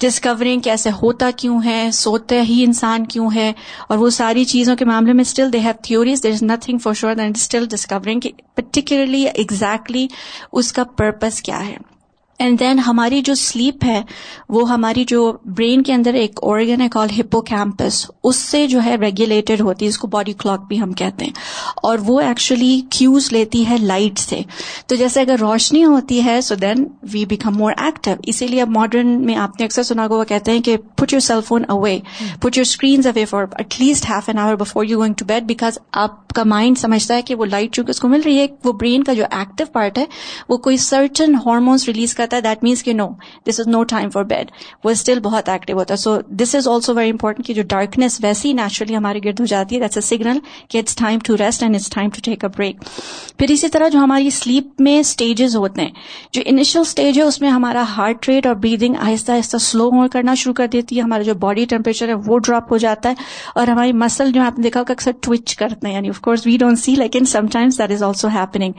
discovering 0.00 0.60
کیسے 0.60 0.90
ہوتا 1.02 1.30
کیوں 1.36 1.60
ہے 1.64 1.88
سوتے 1.92 2.40
ہی 2.42 2.62
انسان 2.64 3.06
کیوں 3.06 3.28
ہے، 3.34 3.52
اور 3.88 3.98
وہ 3.98 4.10
ساری 4.10 4.44
چیزوں 4.44 4.76
کے 4.76 4.84
معاملے 4.84 5.12
میں 5.12 5.24
still 5.24 5.52
they 5.52 5.58
have 5.58 5.82
theories 5.82 6.22
there 6.22 6.32
is 6.32 6.42
nothing 6.42 6.78
for 6.78 6.94
sure 6.94 7.14
then 7.14 7.32
still 7.34 7.66
discovering 7.66 8.28
particularly 8.54 9.24
exactly 9.26 10.06
اس 10.52 10.72
کا 10.72 10.84
پرپز 10.96 11.42
کیا 11.42 11.66
ہے۔ 11.66 11.76
اینڈ 12.38 12.60
دین 12.60 12.78
ہماری 12.78 13.20
جو 13.20 13.34
سلیپ 13.34 13.84
ہے، 13.84 14.02
وہ 14.48 14.70
ہماری 14.70 15.04
جو 15.04 15.36
برین 15.44 15.82
کے 15.82 15.94
اندر 15.94 16.14
ایک 16.14 16.40
آرگن 16.42 16.80
ہے 16.80 16.88
کال 16.88 17.08
ہپو 17.20 17.40
کیمپس 17.40 18.10
اس 18.24 18.36
سے 18.36 18.66
جو 18.66 18.80
ہے 18.84 18.96
ریگولیٹڈ 18.96 19.60
ہوتی 19.60 19.84
ہے، 19.84 19.88
اس 19.88 19.98
کو 19.98 20.08
باڈی 20.08 20.32
کلاک 20.32 20.66
بھی 20.68 20.80
ہم 20.80 20.92
کہتے 20.92 21.24
ہیں۔ 21.24 21.32
اور 21.82 21.98
وہ 22.06 22.20
ایکچولی 22.20 22.80
کیوز 22.90 23.32
لیتی 23.32 23.68
ہے 23.68 23.76
لائٹ 23.78 24.18
سے۔ 24.18 24.40
تو 24.86 24.94
جیسے 24.94 25.20
اگر 25.20 25.36
روشنی 25.40 25.84
ہوتی 25.84 26.24
ہے 26.24 26.40
سو 26.40 26.54
دین 26.54 26.84
وی 27.12 27.24
بیکم 27.24 27.56
مور 27.56 27.72
ایکٹیو 27.76 28.16
اسی 28.22 28.46
لیے 28.46 28.62
اب 28.62 28.68
ماڈرن 28.68 29.26
میں 29.26 29.36
آپ 29.36 29.60
نے 29.60 29.64
اکثر 29.64 29.82
سنا 29.82 30.06
وہ 30.06 30.24
کہتے 30.24 30.52
ہیں 30.52 30.60
کہ 30.60 30.76
put 30.76 31.12
your 31.12 31.20
cell 31.20 31.40
phone 31.48 31.64
away 31.68 31.98
put 32.40 32.56
your 32.56 32.64
screen 32.64 33.00
away 33.04 33.24
for 33.24 33.44
at 33.58 33.74
least 33.78 34.10
half 34.10 34.24
an 34.26 34.38
hour 34.38 34.54
before 34.54 34.84
you 34.84 34.98
going 34.98 35.14
to 35.14 35.24
bed 35.24 35.44
because 35.44 35.78
آپ 35.92 36.28
کا 36.28 36.44
مائنڈ 36.44 36.78
سمجھتا 36.78 37.14
ہے 37.14 37.22
کہ 37.22 37.34
وہ 37.34 37.44
لائٹ 37.44 37.72
چونکہ 37.72 37.90
اس 37.90 38.00
کو 38.00 38.08
مل 38.08 38.20
رہی 38.24 38.38
ہے، 38.38 38.46
وہ 38.64 38.72
برین 38.72 39.04
کا 39.04 39.12
جو 39.12 39.24
ایکٹیو 39.30 39.66
پارٹ 39.72 39.98
ہے، 39.98 40.04
وہ 40.48 40.56
کوئی 40.56 40.76
سرٹن 40.76 41.34
ہارمونس 41.34 41.84
ریلیز 41.86 42.14
کر 42.14 42.23
کرتا 42.24 42.36
ہے 42.36 42.42
دیٹ 42.42 42.64
مینس 42.64 42.82
کہ 42.82 42.92
no 42.92 43.08
this 43.48 43.60
is 43.60 43.68
no 43.68 43.82
time 43.84 44.10
for 44.10 44.24
bed 44.24 44.50
وہ 44.84 44.90
اسٹل 44.90 45.20
بہت 45.20 45.48
ایکٹیو 45.48 45.78
ہوتا 45.78 45.94
ہے. 45.94 45.98
So 45.98 46.16
this 46.32 46.54
is 46.54 46.68
also 46.68 46.94
very 46.94 47.10
important 47.10 47.46
کہ 47.46 47.54
جو 47.54 47.62
ڈارکنیس 47.68 48.18
ویسی 48.22 48.52
نیچرلی 48.52 48.96
ہمارے 48.96 49.20
گرد 49.24 49.40
ہو 49.40 49.46
جاتی 49.46 49.74
ہے. 49.74 49.80
دیٹس 49.80 49.96
اے 49.96 50.02
سگنل 50.06 50.38
کہ 50.68 50.78
it's 50.78 50.96
time 50.96 51.18
to 51.24 51.36
rest 51.38 51.62
and 51.62 51.76
it's 51.76 51.90
time 51.90 52.10
to 52.10 52.20
take 52.24 52.44
a 52.44 52.50
break 52.56 52.82
پھر 53.38 53.50
اسی 53.50 53.68
طرح 53.68 53.88
جو 53.88 53.98
ہماری 53.98 54.30
سلیپ 54.30 54.80
میں 54.80 54.98
اسٹیجز 54.98 55.56
ہوتے 55.56 55.82
ہیں، 55.82 55.90
جو 56.32 56.42
انیشل 56.46 56.80
اسٹیج 56.80 57.18
ہے 57.18 57.24
اس 57.24 57.40
میں 57.40 57.50
ہمارا 57.50 57.84
ہارٹ 57.88 58.28
ریٹ 58.28 58.46
اور 58.46 58.54
بریدنگ 58.56 58.94
آہستہ 59.00 59.32
آہستہ 59.32 59.56
سلو 59.60 59.88
ہو 59.90 60.06
کرنا 60.12 60.34
شروع 60.34 60.54
کر 60.54 60.66
دیتی 60.72 60.96
ہے. 60.96 61.02
ہمارا 61.02 61.22
جو 61.22 61.34
باڈی 61.44 61.64
ٹیمپریچر 61.70 62.08
ہے 62.08 62.14
وہ 62.26 62.38
ڈراپ 62.38 62.72
ہو 62.72 62.76
جاتا 62.78 63.08
ہے 63.08 63.14
اور 63.54 63.68
ہماری 63.68 63.92
مسل 63.94 64.32
جو 64.32 64.42
آپ 64.42 64.58
نے 64.58 64.62
دیکھا 64.62 64.82
کہ 64.82 64.92
اکثر 64.92 65.12
ٹوچ 65.20 65.54
کرتے 65.56 65.86
ہیں. 65.86 65.94
یعنی 65.94 66.08
of 66.08 66.20
course 66.20 66.46
we 66.46 66.56
don't 66.58 66.78
see 66.78 66.94
لیکن 66.96 67.24
sometimes 67.52 67.78
that 67.78 67.90
is 67.92 68.02
also 68.02 68.28
happening 68.34 68.72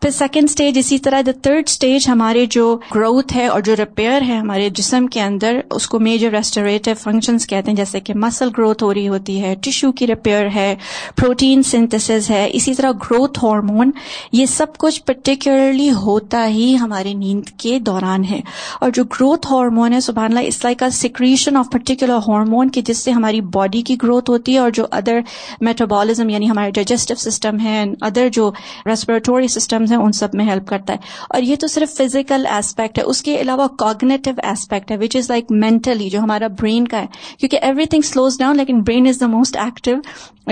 پھر 0.00 0.10
سیکنڈ 0.10 0.48
اسٹیج 0.48 0.78
اسی 0.78 0.98
طرح 0.98 1.20
دا 1.26 1.32
تھرڈ 1.42 1.68
اسٹیج 1.68 2.08
ہمارے 2.08 2.44
جو 2.50 2.64
گروتھ 2.94 3.36
ہے 3.36 3.46
اور 3.46 3.60
جو 3.60 3.76
ریپیئر 3.76 4.22
ہے 4.22 4.36
ہمارے 4.36 4.68
جسم 4.68 5.06
کے 5.06 5.20
اندر، 5.20 5.60
اس 5.70 5.86
کو 5.86 5.98
میجر 5.98 6.30
ریسٹوریٹو 6.30 6.90
فنکشنز 7.00 7.46
کہتے 7.46 7.70
ہیں، 7.70 7.76
جیسے 7.76 8.00
کہ 8.00 8.14
مسل 8.14 8.48
گروتھ 8.58 8.82
ہو 8.82 8.94
رہی 8.94 9.08
ہوتی 9.08 9.42
ہے 9.42 9.54
ٹیشو 9.62 9.92
کی 9.92 10.06
ریپیئر 10.06 10.48
ہے 10.54 10.74
پروٹین 11.16 11.62
سنتھس 11.62 12.30
ہے، 12.30 12.50
اسی 12.52 12.74
طرح 12.74 12.90
گروتھ 12.92 13.44
ہارمون 13.44 13.90
یہ 14.32 14.46
سب 14.46 14.66
کچھ 14.78 15.02
پرٹیکولرلی 15.02 15.90
ہوتا 15.90 16.48
ہی 16.48 16.76
ہماری 16.80 17.14
نیند 17.14 17.48
کے 17.58 17.78
دوران 17.78 18.24
ہے۔ 18.24 18.40
اور 18.80 18.90
جو 18.90 19.04
گروتھ 19.04 19.46
ہارمون 19.52 19.92
ہے، 19.92 20.00
سبحان 20.00 20.24
اللہ 20.24 20.40
اس 20.40 20.64
like 20.64 20.82
secretion 20.92 21.56
of 21.56 21.66
particular 21.72 22.16
hormone 22.28 22.68
کی 22.68 22.82
جس 22.82 22.98
سے 22.98 23.10
ہماری 23.10 23.40
باڈی 23.40 23.82
کی 23.82 23.96
گروتھ 24.02 24.30
ہوتی 24.30 24.52
ہے 24.52 24.58
اور 24.58 24.70
جو 24.70 24.86
ادر 24.90 25.20
میٹابولزم 25.60 26.28
یعنی 26.28 26.50
ہمارے 26.50 26.70
ڈائجسٹو 26.70 27.14
سسٹم 27.14 27.60
ہے 27.60 27.84
ادر 28.00 28.28
جو 28.32 28.50
ریسپریٹوری 28.86 29.48
سسٹمز 29.48 29.92
ہیں، 29.92 29.98
ان 29.98 30.12
سب 30.12 30.28
میں 30.32 30.44
ہیلپ 30.44 30.66
کرتا 30.66 30.92
ہے۔ 30.92 30.98
اور 31.30 31.42
یہ 31.42 31.56
تو 31.56 31.66
صرف 31.66 31.96
فزیکل 31.96 32.46
ایسپیکٹ 32.46 32.77
ہے۔ 32.82 33.02
اس 33.02 33.22
کے 33.22 33.40
علاوہ 33.40 33.66
کوگنیٹو 33.66 34.30
ایسپیکٹ 34.42 34.90
ہے 34.90 34.96
وچ 34.96 35.16
از 35.16 35.30
لائک 35.30 35.44
مینٹلی 35.50 36.10
جو 36.10 36.20
ہمارا 36.20 36.46
برین 36.46 36.88
کا 36.88 37.00
ہے۔ 37.00 37.06
کیونکہ 37.38 37.58
ایوری 37.62 37.86
تھنگ 37.86 38.00
سلوز 38.00 38.38
ڈاؤن 38.38 38.56
لیکن 38.56 38.82
brain 38.82 39.06
is 39.06 39.20
the 39.20 39.26
most 39.26 39.56
active 39.56 39.96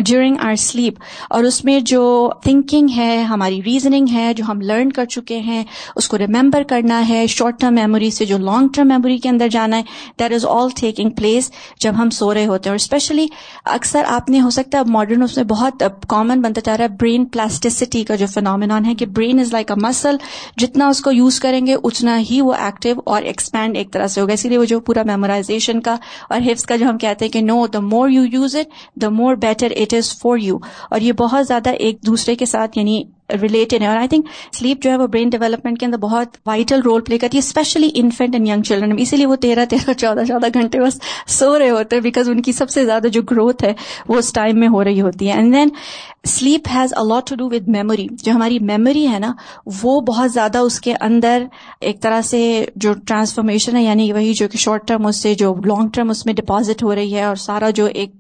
during 0.04 0.37
our 0.42 0.54
sleep 0.54 0.95
اور 1.30 1.45
اس 1.45 1.64
میں 1.64 1.80
جو 1.80 2.30
تھنکنگ 2.42 2.88
ہے، 2.97 3.23
ہماری 3.23 3.62
ریزننگ 3.62 4.06
ہے، 4.12 4.35
جو 4.35 4.45
ہم 4.49 4.61
لرن 4.61 4.92
کر 4.92 5.04
چکے 5.04 5.38
ہیں، 5.38 5.64
اس 5.97 6.09
کو 6.09 6.18
ریمبر 6.18 6.62
کرنا 6.62 7.09
ہے۔ 7.09 7.26
شارٹ 7.26 7.61
ٹرم 7.61 7.75
میموری 7.75 8.11
سے 8.11 8.25
جو 8.25 8.38
لانگ 8.38 8.68
ٹرم 8.75 8.88
میموری 8.88 9.18
کے 9.18 9.28
اندر 9.28 9.49
جانا 9.49 9.76
ہے 9.76 9.83
that 10.18 10.33
is 10.33 10.47
all 10.47 10.68
taking 10.80 11.11
place 11.11 11.50
جب 11.80 11.92
ہم 11.99 12.11
سو 12.11 12.35
رہے 12.35 12.47
ہوتے 12.47 12.68
ہیں۔ 12.68 12.73
اور 12.73 12.75
اسپیشلی 12.75 13.26
اکثر 13.64 14.02
آپ 14.09 14.30
نے، 14.30 14.40
ہو 14.40 14.50
سکتا 14.50 14.78
ہے 14.78 14.90
ماڈرن 14.90 15.23
اس 15.23 15.37
میں 15.37 15.45
بہت 15.45 15.85
کامن 16.09 16.40
بنتا 16.40 16.61
جا 16.64 16.76
رہا 16.76 16.85
ہے 16.85 16.97
برین 17.00 17.25
پلاسٹسٹی 17.25 18.04
کا 18.04 18.14
جو 18.14 18.26
فینومینان 18.26 18.85
ہے، 18.85 18.95
کہ 18.95 19.06
برین 19.06 19.40
از 19.40 19.52
لائک 19.52 19.71
اے 19.71 19.87
مسل 19.87 20.16
جتنا 20.56 20.88
اس 20.88 21.00
کو 21.00 21.12
یوز 21.12 21.40
کریں 21.40 21.66
گے، 21.66 21.75
اتنا 21.75 22.15
ہی 22.18 22.40
وہ 22.40 22.52
ایکٹیو 22.54 22.96
اور 23.06 23.23
ایکسپینڈ 23.23 23.76
ایک 23.76 23.92
طرح 23.92 24.06
سے 24.06 24.20
ہوگا۔ 24.20 24.32
اسی 24.32 24.49
لیے 24.49 24.58
وہ 24.58 24.64
جو 24.64 24.80
پورا 24.80 25.02
میمورائزیشن 25.02 25.80
کا 25.80 25.96
اور 26.30 26.40
حفظ 26.40 26.64
کا 26.64 26.76
جو 26.76 26.88
ہم 26.88 26.99
کہتے 26.99 27.25
ہیں 27.25 27.32
کہ 27.32 27.40
no 27.40 27.66
the 27.66 27.80
more 27.80 28.08
you 28.08 28.25
use 28.25 28.56
it 28.56 29.00
the 29.00 29.08
more 29.08 29.35
better 29.35 29.73
it 29.76 29.94
is 29.94 30.18
for 30.18 30.38
you 30.38 30.58
اور 30.90 31.00
یہ 31.00 31.12
بہت 31.12 31.46
زیادہ 31.46 31.70
ایک 31.70 31.99
دوسرے 32.06 32.35
کے 32.35 32.46
ساتھ 32.46 32.78
یعنی 32.78 33.02
ریلیٹڈ 33.30 33.83
ہے 33.83 33.87
اور 33.87 33.97
آئی 33.97 34.09
تھنک 34.09 34.26
سلیپ 34.52 34.83
جو 34.83 34.90
ہے 34.90 34.97
وہ 34.97 35.06
برین 35.06 35.28
ڈیولپمنٹ 35.28 35.78
کے 35.80 35.87
اندر 35.87 35.99
بہت 35.99 36.37
وائٹل 36.47 36.83
رول 36.83 37.00
پلے 37.00 37.18
کرتی 37.18 37.37
ہے 37.37 37.42
especially 37.42 37.90
infant 37.95 38.35
and 38.35 38.49
young 38.49 38.62
children 38.62 38.97
اسی 38.99 39.16
لیے 39.16 39.26
وہ 39.26 39.37
تیرہ 39.37 39.64
تیرہ 39.64 39.92
چودہ 39.92 40.25
چودہ 40.28 40.47
گھنٹے 40.54 40.80
بس 40.80 40.99
سو 41.28 41.59
رہے 41.59 41.71
ہوتے 41.71 41.97
ہیں 41.97 42.02
بیکاز 42.02 42.28
ان 42.28 42.42
کی 42.42 42.52
سب 42.52 42.71
سے 42.71 42.85
زیادہ 42.85 43.09
جو 43.09 43.23
گروتھ 43.30 43.64
ہے 43.64 43.73
وہ 44.09 44.16
اس 44.16 44.33
ٹائم 44.33 44.61
میں 44.61 44.68
ہو 44.68 44.85
رہی 44.85 45.00
ہوتی 45.00 45.28
ہے. 45.28 45.33
And 45.33 45.54
then 45.54 45.68
sleep 46.26 46.68
has 46.75 46.95
a lot 46.97 47.28
to 47.28 47.35
do 47.37 47.47
with 47.47 47.68
memory 47.68 48.06
جو 48.12 48.33
ہماری 48.33 48.59
میموری 48.61 49.06
ہے 49.09 49.18
نا، 49.18 49.33
وہ 49.83 50.00
بہت 50.00 50.33
زیادہ 50.33 50.59
اس 50.59 50.80
کے 50.80 50.95
اندر 51.00 51.45
ایک 51.80 52.00
طرح 52.02 52.21
سے 52.23 52.45
جو 52.76 52.92
ٹرانسفارمیشن 53.06 53.76
ہے 53.76 53.83
یعنی 53.83 54.12
وہی 54.12 54.33
جو 54.35 54.49
کہ 54.49 54.59
شارٹ 54.59 54.87
ٹرم 54.88 55.06
اس 55.06 55.16
سے 55.16 55.35
جو 55.35 55.54
لانگ 55.64 55.88
ٹرم 55.95 56.11
اس 56.11 56.25
میں 56.26 56.35
ڈپازٹ 56.35 56.83
ہو 56.83 56.95
رہی 56.95 57.14
ہے 57.14 57.23
اور 57.25 57.37
سارا 57.37 57.71
جو 57.71 57.87
ایک 57.87 58.11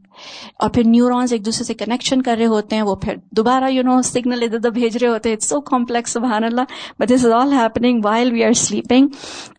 اور 0.58 0.70
پھر 0.70 0.84
نیورونز 0.84 1.32
ایک 1.32 1.44
دوسرے 1.46 1.64
سے 1.64 1.74
کنیکشن 1.74 2.22
کر 2.22 2.36
رہے 2.38 2.46
ہوتے 2.46 2.76
ہیں، 2.76 2.82
وہ 2.82 2.94
پھر 2.94 3.16
دوبارہ 3.30 3.70
یو 3.70 3.82
نو 3.82 4.02
سگنل 4.02 4.42
ادھر 4.42 4.54
ادھر 4.54 4.70
بھیج 4.70 4.96
رہے 4.96 5.08
ہوتے 5.08 5.28
ہیں۔ 5.28 5.36
سو 5.36 5.60
کمپلیکس 5.60 6.12
سبحان 6.12 6.44
اللہ 6.44 6.74
but 6.98 7.08
this 7.08 7.24
is 7.24 7.32
all 7.32 7.52
happening 7.52 8.00
while 8.04 8.32
we 8.32 8.44
are 8.44 8.52
sleeping 8.52 9.08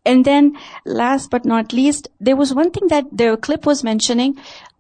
and 0.06 0.26
then 0.26 0.50
last 0.86 1.34
but 1.34 1.46
not 1.46 1.74
least 1.74 2.08
there 2.20 2.34
was 2.34 2.52
one 2.56 2.70
thing 2.70 2.88
that 2.88 3.12
the other 3.12 3.36
clip 3.36 3.68
was 3.68 3.84
mentioning 3.84 4.34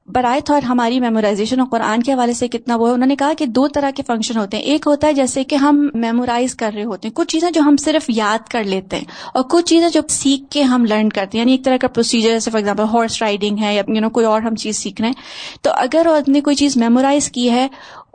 but 0.07 0.25
I 0.25 0.41
thought 0.41 0.63
ہماری 0.63 0.99
memorization 0.99 1.59
اور 1.59 1.67
قرآن 1.67 2.03
کے 2.03 2.13
حوالے 2.13 2.33
سے 2.33 2.47
کتنا 2.47 2.75
وہ 2.75 2.87
ہے، 2.87 2.93
انہوں 2.93 3.07
نے 3.07 3.15
کہا 3.15 3.31
کہ 3.37 3.45
دو 3.45 3.67
طرح 3.67 3.89
کے 3.95 4.03
فنکشن 4.07 4.37
ہوتے 4.37 4.57
ہیں۔ 4.57 4.63
ایک 4.63 4.87
ہوتا 4.87 5.07
ہے 5.07 5.13
جیسے 5.13 5.43
کہ 5.43 5.55
ہم 5.55 5.87
میمورائز 5.93 6.55
کر 6.55 6.71
رہے 6.75 6.83
ہوتے 6.83 7.07
ہیں۔ 7.07 7.15
کچھ 7.15 7.27
چیزیں 7.27 7.51
جو 7.51 7.61
ہم 7.61 7.75
صرف 7.77 8.05
یاد 8.07 8.47
کر 8.49 8.63
لیتے 8.63 8.97
ہیں 8.97 9.03
اور 9.33 9.43
کچھ 9.43 9.65
چیزیں 9.65 9.89
جو 9.89 10.01
سیکھ 10.09 10.43
کے 10.49 10.63
ہم 10.63 10.85
لرن 10.85 11.09
کرتے 11.09 11.37
ہیں۔ 11.37 11.45
یعنی 11.45 11.51
ایک 11.51 11.65
طرح 11.65 11.77
کا 11.77 11.87
پروسیجر 11.87 12.29
جیسے 12.29 12.51
فار 12.51 12.59
ایگزامپل 12.59 12.83
ہارس 12.83 13.21
رائڈنگ 13.21 13.57
ہے 13.57 13.75
یا 13.75 13.83
یو 13.87 14.01
نو 14.01 14.09
کوئی 14.09 14.25
اور 14.25 14.41
ہم 14.41 14.55
چیز 14.55 14.77
سیکھ 14.77 15.01
رہے 15.01 15.07
ہیں۔ 15.07 15.15
تو 15.61 15.69
اگر 15.73 16.05
اور 16.05 16.21
نے 16.27 16.41
کوئی 16.41 16.55
چیز 16.55 16.77
میمورائز 16.77 17.31
کی 17.31 17.51
ہے 17.51 17.67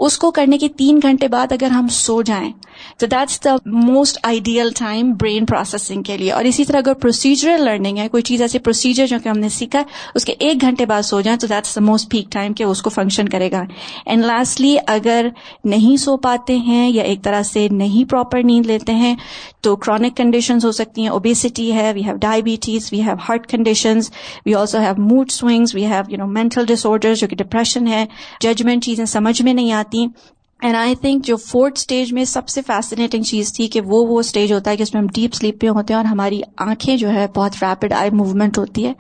اس 0.02 0.18
کو 0.18 0.30
کرنے 0.30 0.58
کے 0.58 0.68
تین 0.68 1.00
گھنٹے 1.02 1.28
بعد 1.28 1.52
اگر 1.52 1.66
ہم 1.66 1.88
سو 1.88 2.22
جائیں، 2.22 2.52
تو 2.98 3.06
that's 3.06 3.44
the 3.44 3.56
most 3.66 4.18
ideal 4.22 4.70
time 4.78 5.12
brain 5.20 5.46
processing 5.46 6.02
کے 6.02 6.16
لیے۔ 6.16 6.32
اور 6.32 6.44
اسی 6.44 6.64
طرح 6.64 6.76
اگر 6.76 6.94
پروسیجرل 6.94 7.64
لرننگ 7.64 7.98
ہے، 7.98 8.08
کوئی 8.08 8.22
چیز 8.22 8.42
ایسی 8.42 8.58
پروسیجر 8.58 9.06
جو 9.06 9.16
کہ 9.24 9.28
ہم 9.28 9.38
نے 9.38 9.48
سیکھا 9.48 9.78
ہے، 9.78 9.84
اس 10.14 10.24
کے 10.24 10.34
ایک 10.38 10.60
گھنٹے 10.60 10.86
بعد 10.86 11.02
سو 11.02 11.20
جائیں، 11.20 11.38
تو 11.38 11.46
that's 11.46 11.74
the 11.76 11.80
most 11.80 12.10
peak 12.10 12.32
time 12.32 12.52
کہ 12.52 12.64
اس 12.64 12.82
کو 12.82 12.90
فنکشن 12.90 13.28
کرے 13.28 13.50
گا۔ 13.50 13.62
اینڈ 14.06 14.24
لاسٹلی 14.24 14.76
اگر 14.86 15.26
نہیں 15.64 15.96
سو 15.96 16.16
پاتے 16.16 16.56
ہیں 16.56 16.90
یا 16.90 17.02
ایک 17.02 17.22
طرح 17.22 17.42
سے 17.42 17.68
نہیں 17.68 18.10
پراپر 18.10 18.42
نیند 18.42 18.66
لیتے 18.66 18.94
ہیں، 18.94 19.14
تو 19.60 19.76
کرونک 19.76 20.16
کنڈیشنز 20.16 20.64
ہو 20.64 20.72
سکتی 20.72 21.02
ہیں۔ 21.02 21.08
اوبیسٹی 21.08 21.72
ہے 21.72 21.92
we 21.92 22.04
have 22.04 22.16
diabetes 22.16 22.88
we 22.92 23.00
have 23.00 23.16
heart 23.28 23.46
conditions 23.46 24.10
we 24.46 24.54
also 24.54 24.78
have 24.78 25.02
mood 25.02 25.30
swings 25.30 25.74
we 25.74 25.86
have 25.86 26.04
you 26.08 26.18
know 26.18 26.26
mental 26.26 26.66
disorder 26.86 27.14
جو 27.14 27.26
کہ 27.26 27.36
ڈپریشن 27.36 27.86
ہے۔ 27.86 28.06
ججمنٹ 28.40 28.84
چیزیں 28.84 29.04
سمجھ 29.04 29.42
میں 29.42 29.54
نہیں 29.54 29.72
آتی۔ 29.72 29.91
خواتین 29.92 30.14
اینڈ 30.62 30.76
آئی 30.76 30.94
تھنک 30.94 31.24
جو 31.24 31.36
فورتھ 31.36 31.78
اسٹیج 31.78 32.12
میں 32.12 32.24
سب 32.24 32.48
سے 32.48 32.60
فیسنیٹنگ 32.66 33.22
چیز 33.22 33.52
تھی 33.52 33.66
کہ 33.68 33.80
وہ 33.80 34.04
وہ 34.08 34.18
اسٹیج 34.20 34.52
ہوتا 34.52 34.70
ہے 34.70 34.76
کہ 34.76 34.82
اس 34.82 34.92
میں 34.94 35.00
ہم 35.02 35.06
ڈیپ 35.14 35.34
سلیپ 35.34 35.60
پہ 35.60 35.68
ہوتے 35.68 35.92
ہیں 35.92 35.98
اور 35.98 36.04
ہماری 36.04 36.40
آنکھیں 36.60 36.96
جو 36.96 37.10
ہے 37.10 37.26
بہت 37.36 37.56
ریپڈ 37.62 37.92
آئی 37.92 38.10
موومنٹ 38.10 38.58
ہوتی 38.58 38.84
ہے. 38.86 38.92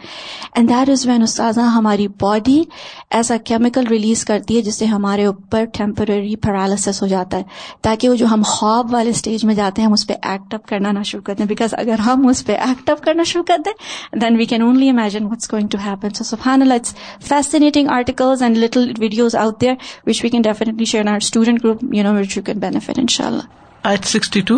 اینڈ 0.54 0.68
دیٹ 0.68 0.90
از 0.90 1.06
وین 1.06 1.22
استاذہ 1.22 1.60
ہماری 1.74 2.06
باڈی 2.20 2.62
ایسا 3.10 3.36
کیمیکل 3.44 3.86
ریلیز 3.86 4.24
کرتی 4.24 4.56
ہے 4.56 4.62
جس 4.62 4.78
سے 4.78 4.84
ہمارے 4.86 5.24
اوپر 5.24 5.64
ٹیمپرری 5.74 6.34
پیرالسس 6.36 7.02
ہو 7.02 7.06
جاتا 7.06 7.36
ہے. 7.36 7.42
تاکہ 7.82 8.08
وہ 8.08 8.14
جو 8.14 8.26
ہم 8.26 8.42
خواب 8.46 8.92
والے 8.94 9.10
اسٹیج 9.10 9.44
میں 9.44 9.54
جاتے 9.54 9.82
ہیں 9.82 9.86
ہم 9.86 9.92
اس 9.92 10.06
پہ 10.06 10.14
ایکٹ 10.22 10.54
اپ 10.54 10.66
کرنا 10.68 10.92
نہ 10.92 11.02
شروع 11.04 11.22
کرتے 11.22 11.42
ہیں 11.42 11.48
بیکاز 11.48 11.74
اگر 11.78 12.00
ہم 12.00 12.26
اس 12.28 12.44
پہ 12.46 12.56
ایکٹ 12.56 12.90
اپ 12.90 13.04
کرنا 13.04 13.22
شروع 13.26 13.44
کر 13.44 13.58
دیں 13.64 13.72
then 14.20 14.36
we 14.36 14.46
can 14.46 14.62
only 14.62 14.88
imagine 14.90 15.26
what's 15.26 15.52
going 15.52 15.68
to 15.68 15.78
happen 15.84 16.14
so 16.14 16.24
سفان 16.26 16.62
Allah 16.62 16.74
it's 16.74 16.94
fascinating 17.28 17.88
articles 17.90 18.42
and 18.42 18.58
little 18.58 18.92
videos 18.98 19.36
out 19.36 19.60
there 19.60 19.74
which 20.06 20.22
we 20.24 20.30
can 20.30 20.42
definitely 20.42 20.84
share 20.84 21.08
our 21.08 21.16
student 21.16 21.51
group 21.58 21.78
you 21.94 22.02
know 22.02 22.12
which 22.18 22.36
you 22.36 22.42
can 22.42 22.58
benefit 22.60 22.98
ان 22.98 23.10
شاء 23.10 23.26
اللہ 23.26 23.46
آیت 23.84 24.04
sixty 24.08 24.40
two 24.42 24.56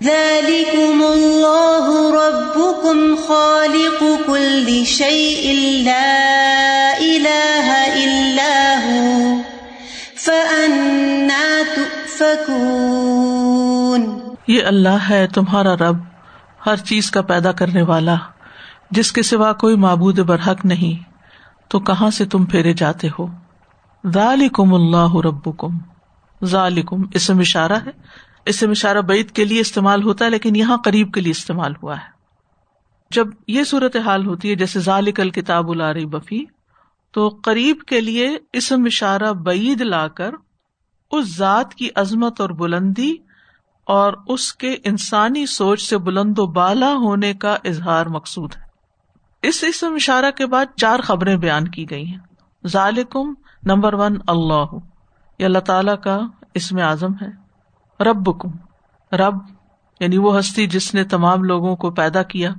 ذلكم 0.00 1.02
الله 1.02 1.86
ربكم 2.14 2.98
خالق 3.26 4.00
كل 4.26 4.66
شيء 4.86 5.44
لا 5.84 6.14
إله 7.00 7.68
إلا 7.96 8.56
هو 8.80 9.38
فأنا 10.16 11.44
تؤفكون 12.74 14.02
یہ 14.48 14.62
اللہ 14.64 15.08
ہے 15.08 15.26
تمہارا 15.34 15.74
رب 15.80 15.98
ہر 16.66 16.76
چیز 16.84 17.10
کا 17.10 17.20
پیدا 17.24 17.52
کرنے 17.52 17.82
والا 17.84 18.16
جس 18.90 19.12
کے 19.12 19.22
سوا 19.24 19.52
کوئی 19.60 19.76
معبود 19.78 20.18
برحق 20.26 20.64
نہیں 20.64 20.94
تو 21.70 21.80
کہاں 21.82 22.10
سے 22.10 22.24
تم 22.26 22.44
پھیرے 22.46 22.72
جاتے 22.74 23.08
ہو؟ 23.18 23.26
ذالکم 24.04 24.74
اللہ 24.74 25.12
ربکم 25.24 25.72
ذالکم 26.44 27.02
اسم 27.14 27.38
اشارہ 27.38 27.72
ہے۔ 27.72 27.90
اسم 28.46 28.70
اشارہ 28.70 29.00
بعید 29.00 29.30
کے 29.30 29.44
لیے 29.44 29.60
استعمال 29.60 30.02
ہوتا 30.02 30.24
ہے، 30.24 30.30
لیکن 30.30 30.56
یہاں 30.56 30.76
قریب 30.84 31.14
کے 31.14 31.20
لیے 31.20 31.30
استعمال 31.30 31.72
ہوا 31.82 31.96
ہے۔ 31.96 32.14
جب 33.10 33.26
یہ 33.48 33.64
صورت 33.64 33.96
حال 33.96 34.26
ہوتی 34.26 34.50
ہے، 34.50 34.54
جیسے 34.54 34.80
ذالک 34.80 35.20
الکتاب 35.20 35.70
الاری 35.70 36.06
بفی 36.06 36.44
تو 37.12 37.28
قریب 37.28 37.76
کے 37.86 38.00
لیے 38.00 38.36
اسم 38.52 38.84
اشارہ 38.84 39.32
بعید 39.32 39.80
لا 39.80 40.08
کر، 40.08 40.30
اس 41.10 41.36
ذات 41.36 41.74
کی 41.74 41.88
عظمت 41.94 42.40
اور 42.40 42.50
بلندی 42.50 43.16
اور 43.86 44.12
اس 44.28 44.52
کے 44.52 44.76
انسانی 44.84 45.46
سوچ 45.46 45.82
سے 45.82 45.98
بلند 45.98 46.38
و 46.38 46.46
بالا 46.46 46.92
ہونے 46.94 47.34
کا 47.34 47.56
اظہار 47.64 48.06
مقصود 48.06 48.56
ہے۔ 48.56 48.64
اس 49.42 49.64
اسم 49.68 49.94
اشارہ 49.94 50.30
کے 50.30 50.46
بعد 50.46 50.66
چار 50.76 51.00
خبریں 51.00 51.36
بیان 51.36 51.68
کی 51.68 51.90
گئی 51.90 52.06
ہیں۔ 52.06 52.18
ذالکم، 52.66 53.34
نمبر 53.62 53.94
ون، 53.94 54.16
اللہ۔ 54.26 54.93
یہ 55.38 55.44
اللہ 55.44 55.58
تعالی 55.58 55.92
کا 56.02 56.20
اسم 56.54 56.78
اعظم 56.78 57.12
ہے۔ 57.22 57.44
رب 58.04 58.40
کم 58.40 58.50
رب 59.16 59.34
یعنی 60.00 60.18
وہ 60.18 60.38
ہستی 60.38 60.66
جس 60.66 60.94
نے 60.94 61.04
تمام 61.04 61.44
لوگوں 61.44 61.76
کو 61.76 61.90
پیدا 61.90 62.22
کیا 62.22 62.50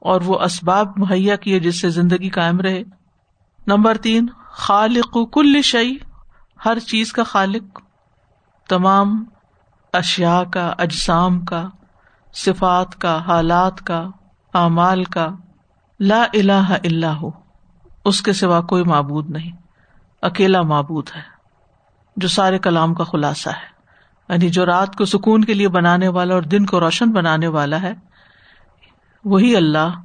اور 0.00 0.20
وہ 0.20 0.38
اسباب 0.40 0.88
مہیا 0.96 1.36
کیے 1.36 1.60
جس 1.60 1.80
سے 1.80 1.90
زندگی 1.90 2.30
قائم 2.30 2.60
رہے۔ 2.60 2.82
نمبر 3.66 3.96
تین، 3.96 4.26
خالق 4.46 5.16
کل 5.32 5.62
شعی 5.62 5.96
ہر 6.64 6.78
چیز 6.78 7.12
کا 7.12 7.22
خالق۔ 7.22 7.80
تمام 8.68 9.24
اشیا 9.92 10.42
کا، 10.52 10.74
اجسام 10.78 11.44
کا، 11.44 11.68
صفات 12.32 12.96
کا، 12.96 13.24
حالات 13.26 13.80
کا، 13.80 14.08
اعمال 14.54 15.04
کا۔ 15.04 15.28
لا 16.00 16.22
الہ 16.34 16.68
الا 16.68 17.16
ہو، 17.16 17.30
اس 18.04 18.22
کے 18.22 18.32
سوا 18.32 18.60
کوئی 18.60 18.84
معبود 18.84 19.30
نہیں، 19.30 19.52
اکیلا 20.22 20.62
معبود 20.62 21.08
ہے۔ 21.16 21.35
جو 22.16 22.28
سارے 22.28 22.58
کلام 22.58 22.94
کا 22.94 23.04
خلاصہ 23.04 23.48
ہے۔ 23.48 23.76
یعنی 24.28 24.48
جو 24.48 24.66
رات 24.66 24.96
کو 24.96 25.04
سکون 25.04 25.44
کے 25.44 25.54
لیے 25.54 25.68
بنانے 25.68 26.08
والا 26.08 26.34
اور 26.34 26.42
دن 26.42 26.66
کو 26.66 26.80
روشن 26.80 27.12
بنانے 27.12 27.46
والا 27.46 27.82
ہے، 27.82 27.94
وہی 29.24 29.56
اللہ 29.56 30.00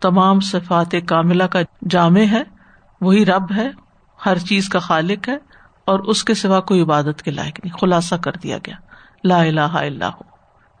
تمام 0.00 0.40
صفات 0.40 0.94
کاملہ 1.06 1.44
کا 1.44 1.58
جامع 1.90 2.24
ہے، 2.30 2.42
وہی 3.00 3.26
رب 3.26 3.52
ہے، 3.56 3.70
ہر 4.26 4.38
چیز 4.38 4.68
کا 4.68 4.78
خالق 4.78 5.28
ہے 5.28 5.36
اور 5.84 5.98
اس 5.98 6.24
کے 6.24 6.34
سوا 6.34 6.60
کوئی 6.60 6.82
عبادت 6.82 7.22
کے 7.22 7.30
لائق 7.30 7.60
نہیں۔ 7.64 7.78
خلاصہ 7.78 8.14
کر 8.14 8.32
دیا 8.32 8.58
گیا۔ 8.58 8.76
لا 9.24 9.38
الہ 9.38 9.60
الا 9.60 10.08
ہو۔ 10.08 10.30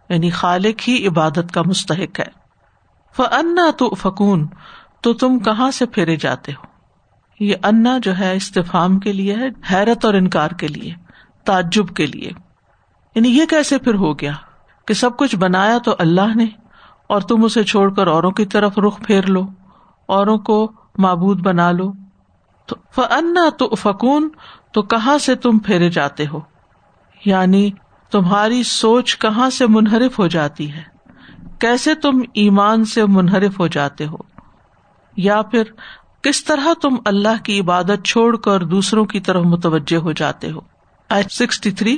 یعنی 0.08 0.30
خالق 0.30 0.88
ہی 0.88 1.06
عبادت 1.08 1.54
کا 1.54 1.62
مستحق 1.66 2.20
ہے۔ 2.20 2.40
فنا 3.16 3.70
تو 3.78 3.94
فکون 3.94 4.46
تو 5.00 5.12
تم 5.12 5.38
کہاں 5.38 5.70
سے 5.70 5.86
پھیرے 5.86 6.16
جاتے 6.16 6.52
ہو؟ 6.52 6.69
یہ 7.40 7.56
انا 7.62 7.98
جو 8.02 8.18
ہے 8.18 8.36
استفام 8.36 8.98
کے 8.98 9.12
لیے 9.12 9.36
ہے، 9.36 9.74
حیرت 9.74 10.04
اور 10.04 10.14
انکار 10.14 10.48
کے 10.48 10.68
لیے، 10.68 10.94
تعجب 11.44 11.88
کے 11.88 12.06
لیے۔ 12.06 12.30
یعنی 13.14 13.28
یہ 13.28 13.44
کیسے 13.44 13.78
پھر 13.78 13.94
ہو 13.94 14.18
گیا 14.18 14.32
کہ 14.86 14.94
سب 14.94 15.16
کچھ 15.16 15.36
بنایا 15.36 15.78
تو 15.78 15.94
اللہ 15.98 16.36
نے 16.36 16.46
اور 17.06 17.20
تم 17.20 17.44
اسے 17.44 17.62
چھوڑ 17.62 17.94
کر 17.94 18.06
اوروں 18.06 18.30
کی 18.30 18.46
طرف 18.46 18.78
رخ 18.78 19.06
پھیر 19.06 19.26
لو، 19.26 19.46
اوروں 20.06 20.38
کو 20.38 20.72
معبود 20.98 21.40
بنا 21.40 21.70
لو۔ 21.70 21.92
تو 22.66 22.76
فنا 22.94 23.48
تو 23.58 23.74
فکون 23.74 24.28
تو 24.72 24.82
کہاں 24.82 25.18
سے 25.18 25.34
تم 25.34 25.58
پھیرے 25.58 25.90
جاتے 25.90 26.26
ہو؟ 26.26 26.40
یعنی 27.24 27.70
تمہاری 28.10 28.62
سوچ 28.62 29.18
کہاں 29.18 29.50
سے 29.50 29.66
منحرف 29.66 30.18
ہو 30.18 30.26
جاتی 30.26 30.72
ہے؟ 30.72 30.82
کیسے 31.58 31.94
تم 31.94 32.20
ایمان 32.34 32.84
سے 32.84 33.06
منحرف 33.06 33.60
ہو 33.60 33.66
جاتے 33.66 34.06
ہو؟ 34.06 34.16
یا 35.16 35.42
پھر 35.42 35.62
کس 36.22 36.44
طرح 36.44 36.66
تم 36.82 36.96
اللہ 37.04 37.44
کی 37.44 37.60
عبادت 37.60 38.04
چھوڑ 38.04 38.36
کر 38.36 38.60
دوسروں 38.60 39.04
کی 39.04 39.20
طرف 39.20 39.44
متوجہ 39.44 39.96
ہو 39.96 40.12
جاتے 40.12 40.50
ہو؟ 40.50 40.60
Sixty 41.30 41.70
three. 41.70 41.96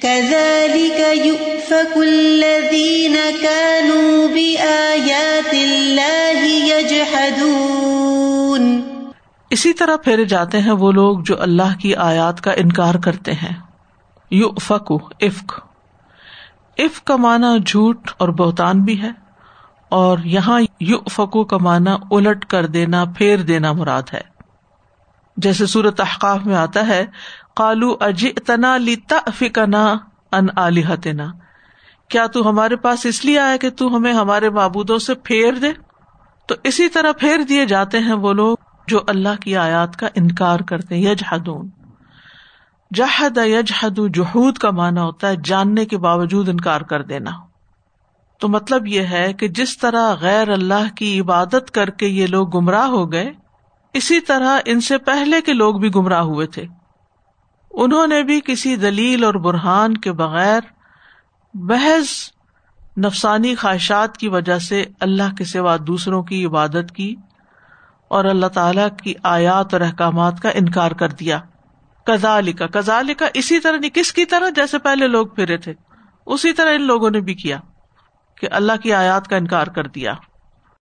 كذلك 0.00 1.26
يؤفك 1.26 1.96
الذين 1.96 3.16
كانوا 3.42 4.26
بآيات 4.26 5.54
الله 5.54 6.66
يجحدون۔ 6.66 8.80
اسی 9.50 9.72
طرح 9.72 9.96
پھیرے 9.96 10.24
جاتے 10.24 10.60
ہیں 10.60 10.70
وہ 10.70 10.92
لوگ 10.92 11.18
جو 11.18 11.42
اللہ 11.42 11.80
کی 11.80 11.94
آیات 11.94 12.40
کا 12.40 12.52
انکار 12.52 12.94
کرتے 12.94 13.32
ہیں۔ 13.32 13.60
یو 14.30 14.48
فکو 14.60 14.98
افک۔ 15.20 15.52
افک 16.78 17.04
کا 17.04 17.16
معنی 17.16 17.58
جھوٹ 17.66 18.10
اور 18.18 18.28
بہتان 18.28 18.80
بھی 18.80 19.02
ہے۔ 19.02 19.27
اور 19.88 20.18
یہاں 20.18 20.60
یو 20.80 20.98
فکو 21.10 21.44
کا 21.44 21.58
معنی 21.58 21.90
الٹ 22.10 22.44
کر 22.44 22.66
دینا، 22.66 23.04
پھیر 23.16 23.36
دینا 23.36 23.72
مراد 23.72 24.02
ہے۔ 24.12 24.20
جیسے 25.36 25.66
سورت 25.66 26.00
احقاف 26.00 26.46
میں 26.46 26.56
آتا 26.56 26.88
ہے 26.88 27.06
کالو 27.56 27.96
اجنا 28.00 28.76
لیتا 28.76 29.18
فکنا 29.34 29.96
ان 30.32 30.46
علیحتنا 30.56 31.32
کیا 32.08 32.26
تو 32.26 32.48
ہمارے 32.50 32.76
پاس 32.76 33.06
اس 33.06 33.24
لیے 33.24 33.38
آیا 33.38 33.56
کہ 33.56 33.70
تو 33.70 33.96
ہمیں 33.96 34.12
ہمارے 34.12 34.50
معبودوں 34.50 34.98
سے 34.98 35.14
پھیر 35.14 35.52
دے؟ 35.52 35.72
تو 36.46 36.54
اسی 36.64 36.88
طرح 36.88 37.12
پھیر 37.12 37.42
دیے 37.42 37.66
جاتے 37.66 37.98
ہیں 37.98 38.12
وہ 38.12 38.32
لوگ 38.32 38.56
جو 38.86 39.00
اللہ 39.08 39.40
کی 39.40 39.56
آیات 39.56 39.96
کا 39.96 40.08
انکار 40.14 40.60
کرتے 40.60 40.96
یج 40.96 41.24
ہدون 41.32 41.70
جہد 42.94 43.38
یج 43.46 43.72
حد 43.80 43.98
جہود 44.14 44.58
کا 44.58 44.70
مانا 44.70 45.02
ہوتا 45.02 45.28
ہے، 45.28 45.36
جاننے 45.44 45.84
کے 45.84 45.98
باوجود 45.98 46.48
انکار 46.48 46.80
کر 46.80 47.02
دینا۔ 47.02 47.30
تو 48.38 48.48
مطلب 48.48 48.86
یہ 48.86 49.00
ہے 49.00 49.32
کہ 49.32 49.48
جس 49.48 49.78
طرح 49.78 50.14
غیر 50.14 50.48
اللہ 50.48 50.94
کی 50.96 51.20
عبادت 51.20 51.70
کر 51.70 51.90
کے 51.90 52.06
یہ 52.06 52.26
لوگ 52.26 52.48
گمراہ 52.48 52.86
ہو 52.86 53.12
گئے، 53.12 53.32
اسی 53.94 54.20
طرح 54.20 54.58
ان 54.64 54.80
سے 54.80 54.98
پہلے 54.98 55.40
کے 55.40 55.52
لوگ 55.52 55.74
بھی 55.74 55.94
گمراہ 55.94 56.20
ہوئے 56.20 56.46
تھے۔ 56.46 56.66
انہوں 57.70 58.06
نے 58.06 58.22
بھی 58.22 58.40
کسی 58.44 58.76
دلیل 58.76 59.24
اور 59.24 59.34
برہان 59.34 59.96
کے 59.96 60.12
بغیر 60.12 60.60
محض 61.54 62.08
نفسانی 62.98 63.54
خواہشات 63.54 64.16
کی 64.16 64.28
وجہ 64.28 64.58
سے 64.58 64.84
اللہ 65.00 65.34
کے 65.38 65.44
سوا 65.44 65.76
دوسروں 65.86 66.22
کی 66.22 66.44
عبادت 66.44 66.92
کی 66.94 67.14
اور 68.08 68.24
اللہ 68.24 68.46
تعالی 68.46 68.82
کی 69.02 69.14
آیات 69.22 69.74
اور 69.74 69.80
احکامات 69.80 70.40
کا 70.40 70.48
انکار 70.48 70.90
کر 70.90 71.08
دیا۔ 71.08 71.40
کزال 72.04 72.52
کا 72.52 72.66
کزال 72.66 73.14
کا 73.14 73.26
اسی 73.34 73.60
طرح 73.60 73.76
نہیں، 73.76 73.90
کس 73.90 74.12
کی 74.12 74.24
طرح؟ 74.24 74.48
جیسے 74.48 74.78
پہلے 74.78 75.08
لوگ 75.08 75.26
پھرے 75.26 75.56
تھے، 75.56 75.74
اسی 76.26 76.52
طرح 76.52 76.74
ان 76.74 76.82
لوگوں 76.82 77.10
نے 77.10 77.20
بھی 77.20 77.34
کیا۔ 77.34 77.60
کہ 78.40 78.48
اللہ 78.50 78.72
کی 78.82 78.92
آیات 78.92 79.28
کا 79.28 79.36
انکار 79.36 79.66
کر 79.66 79.86
دیا۔ 79.86 80.14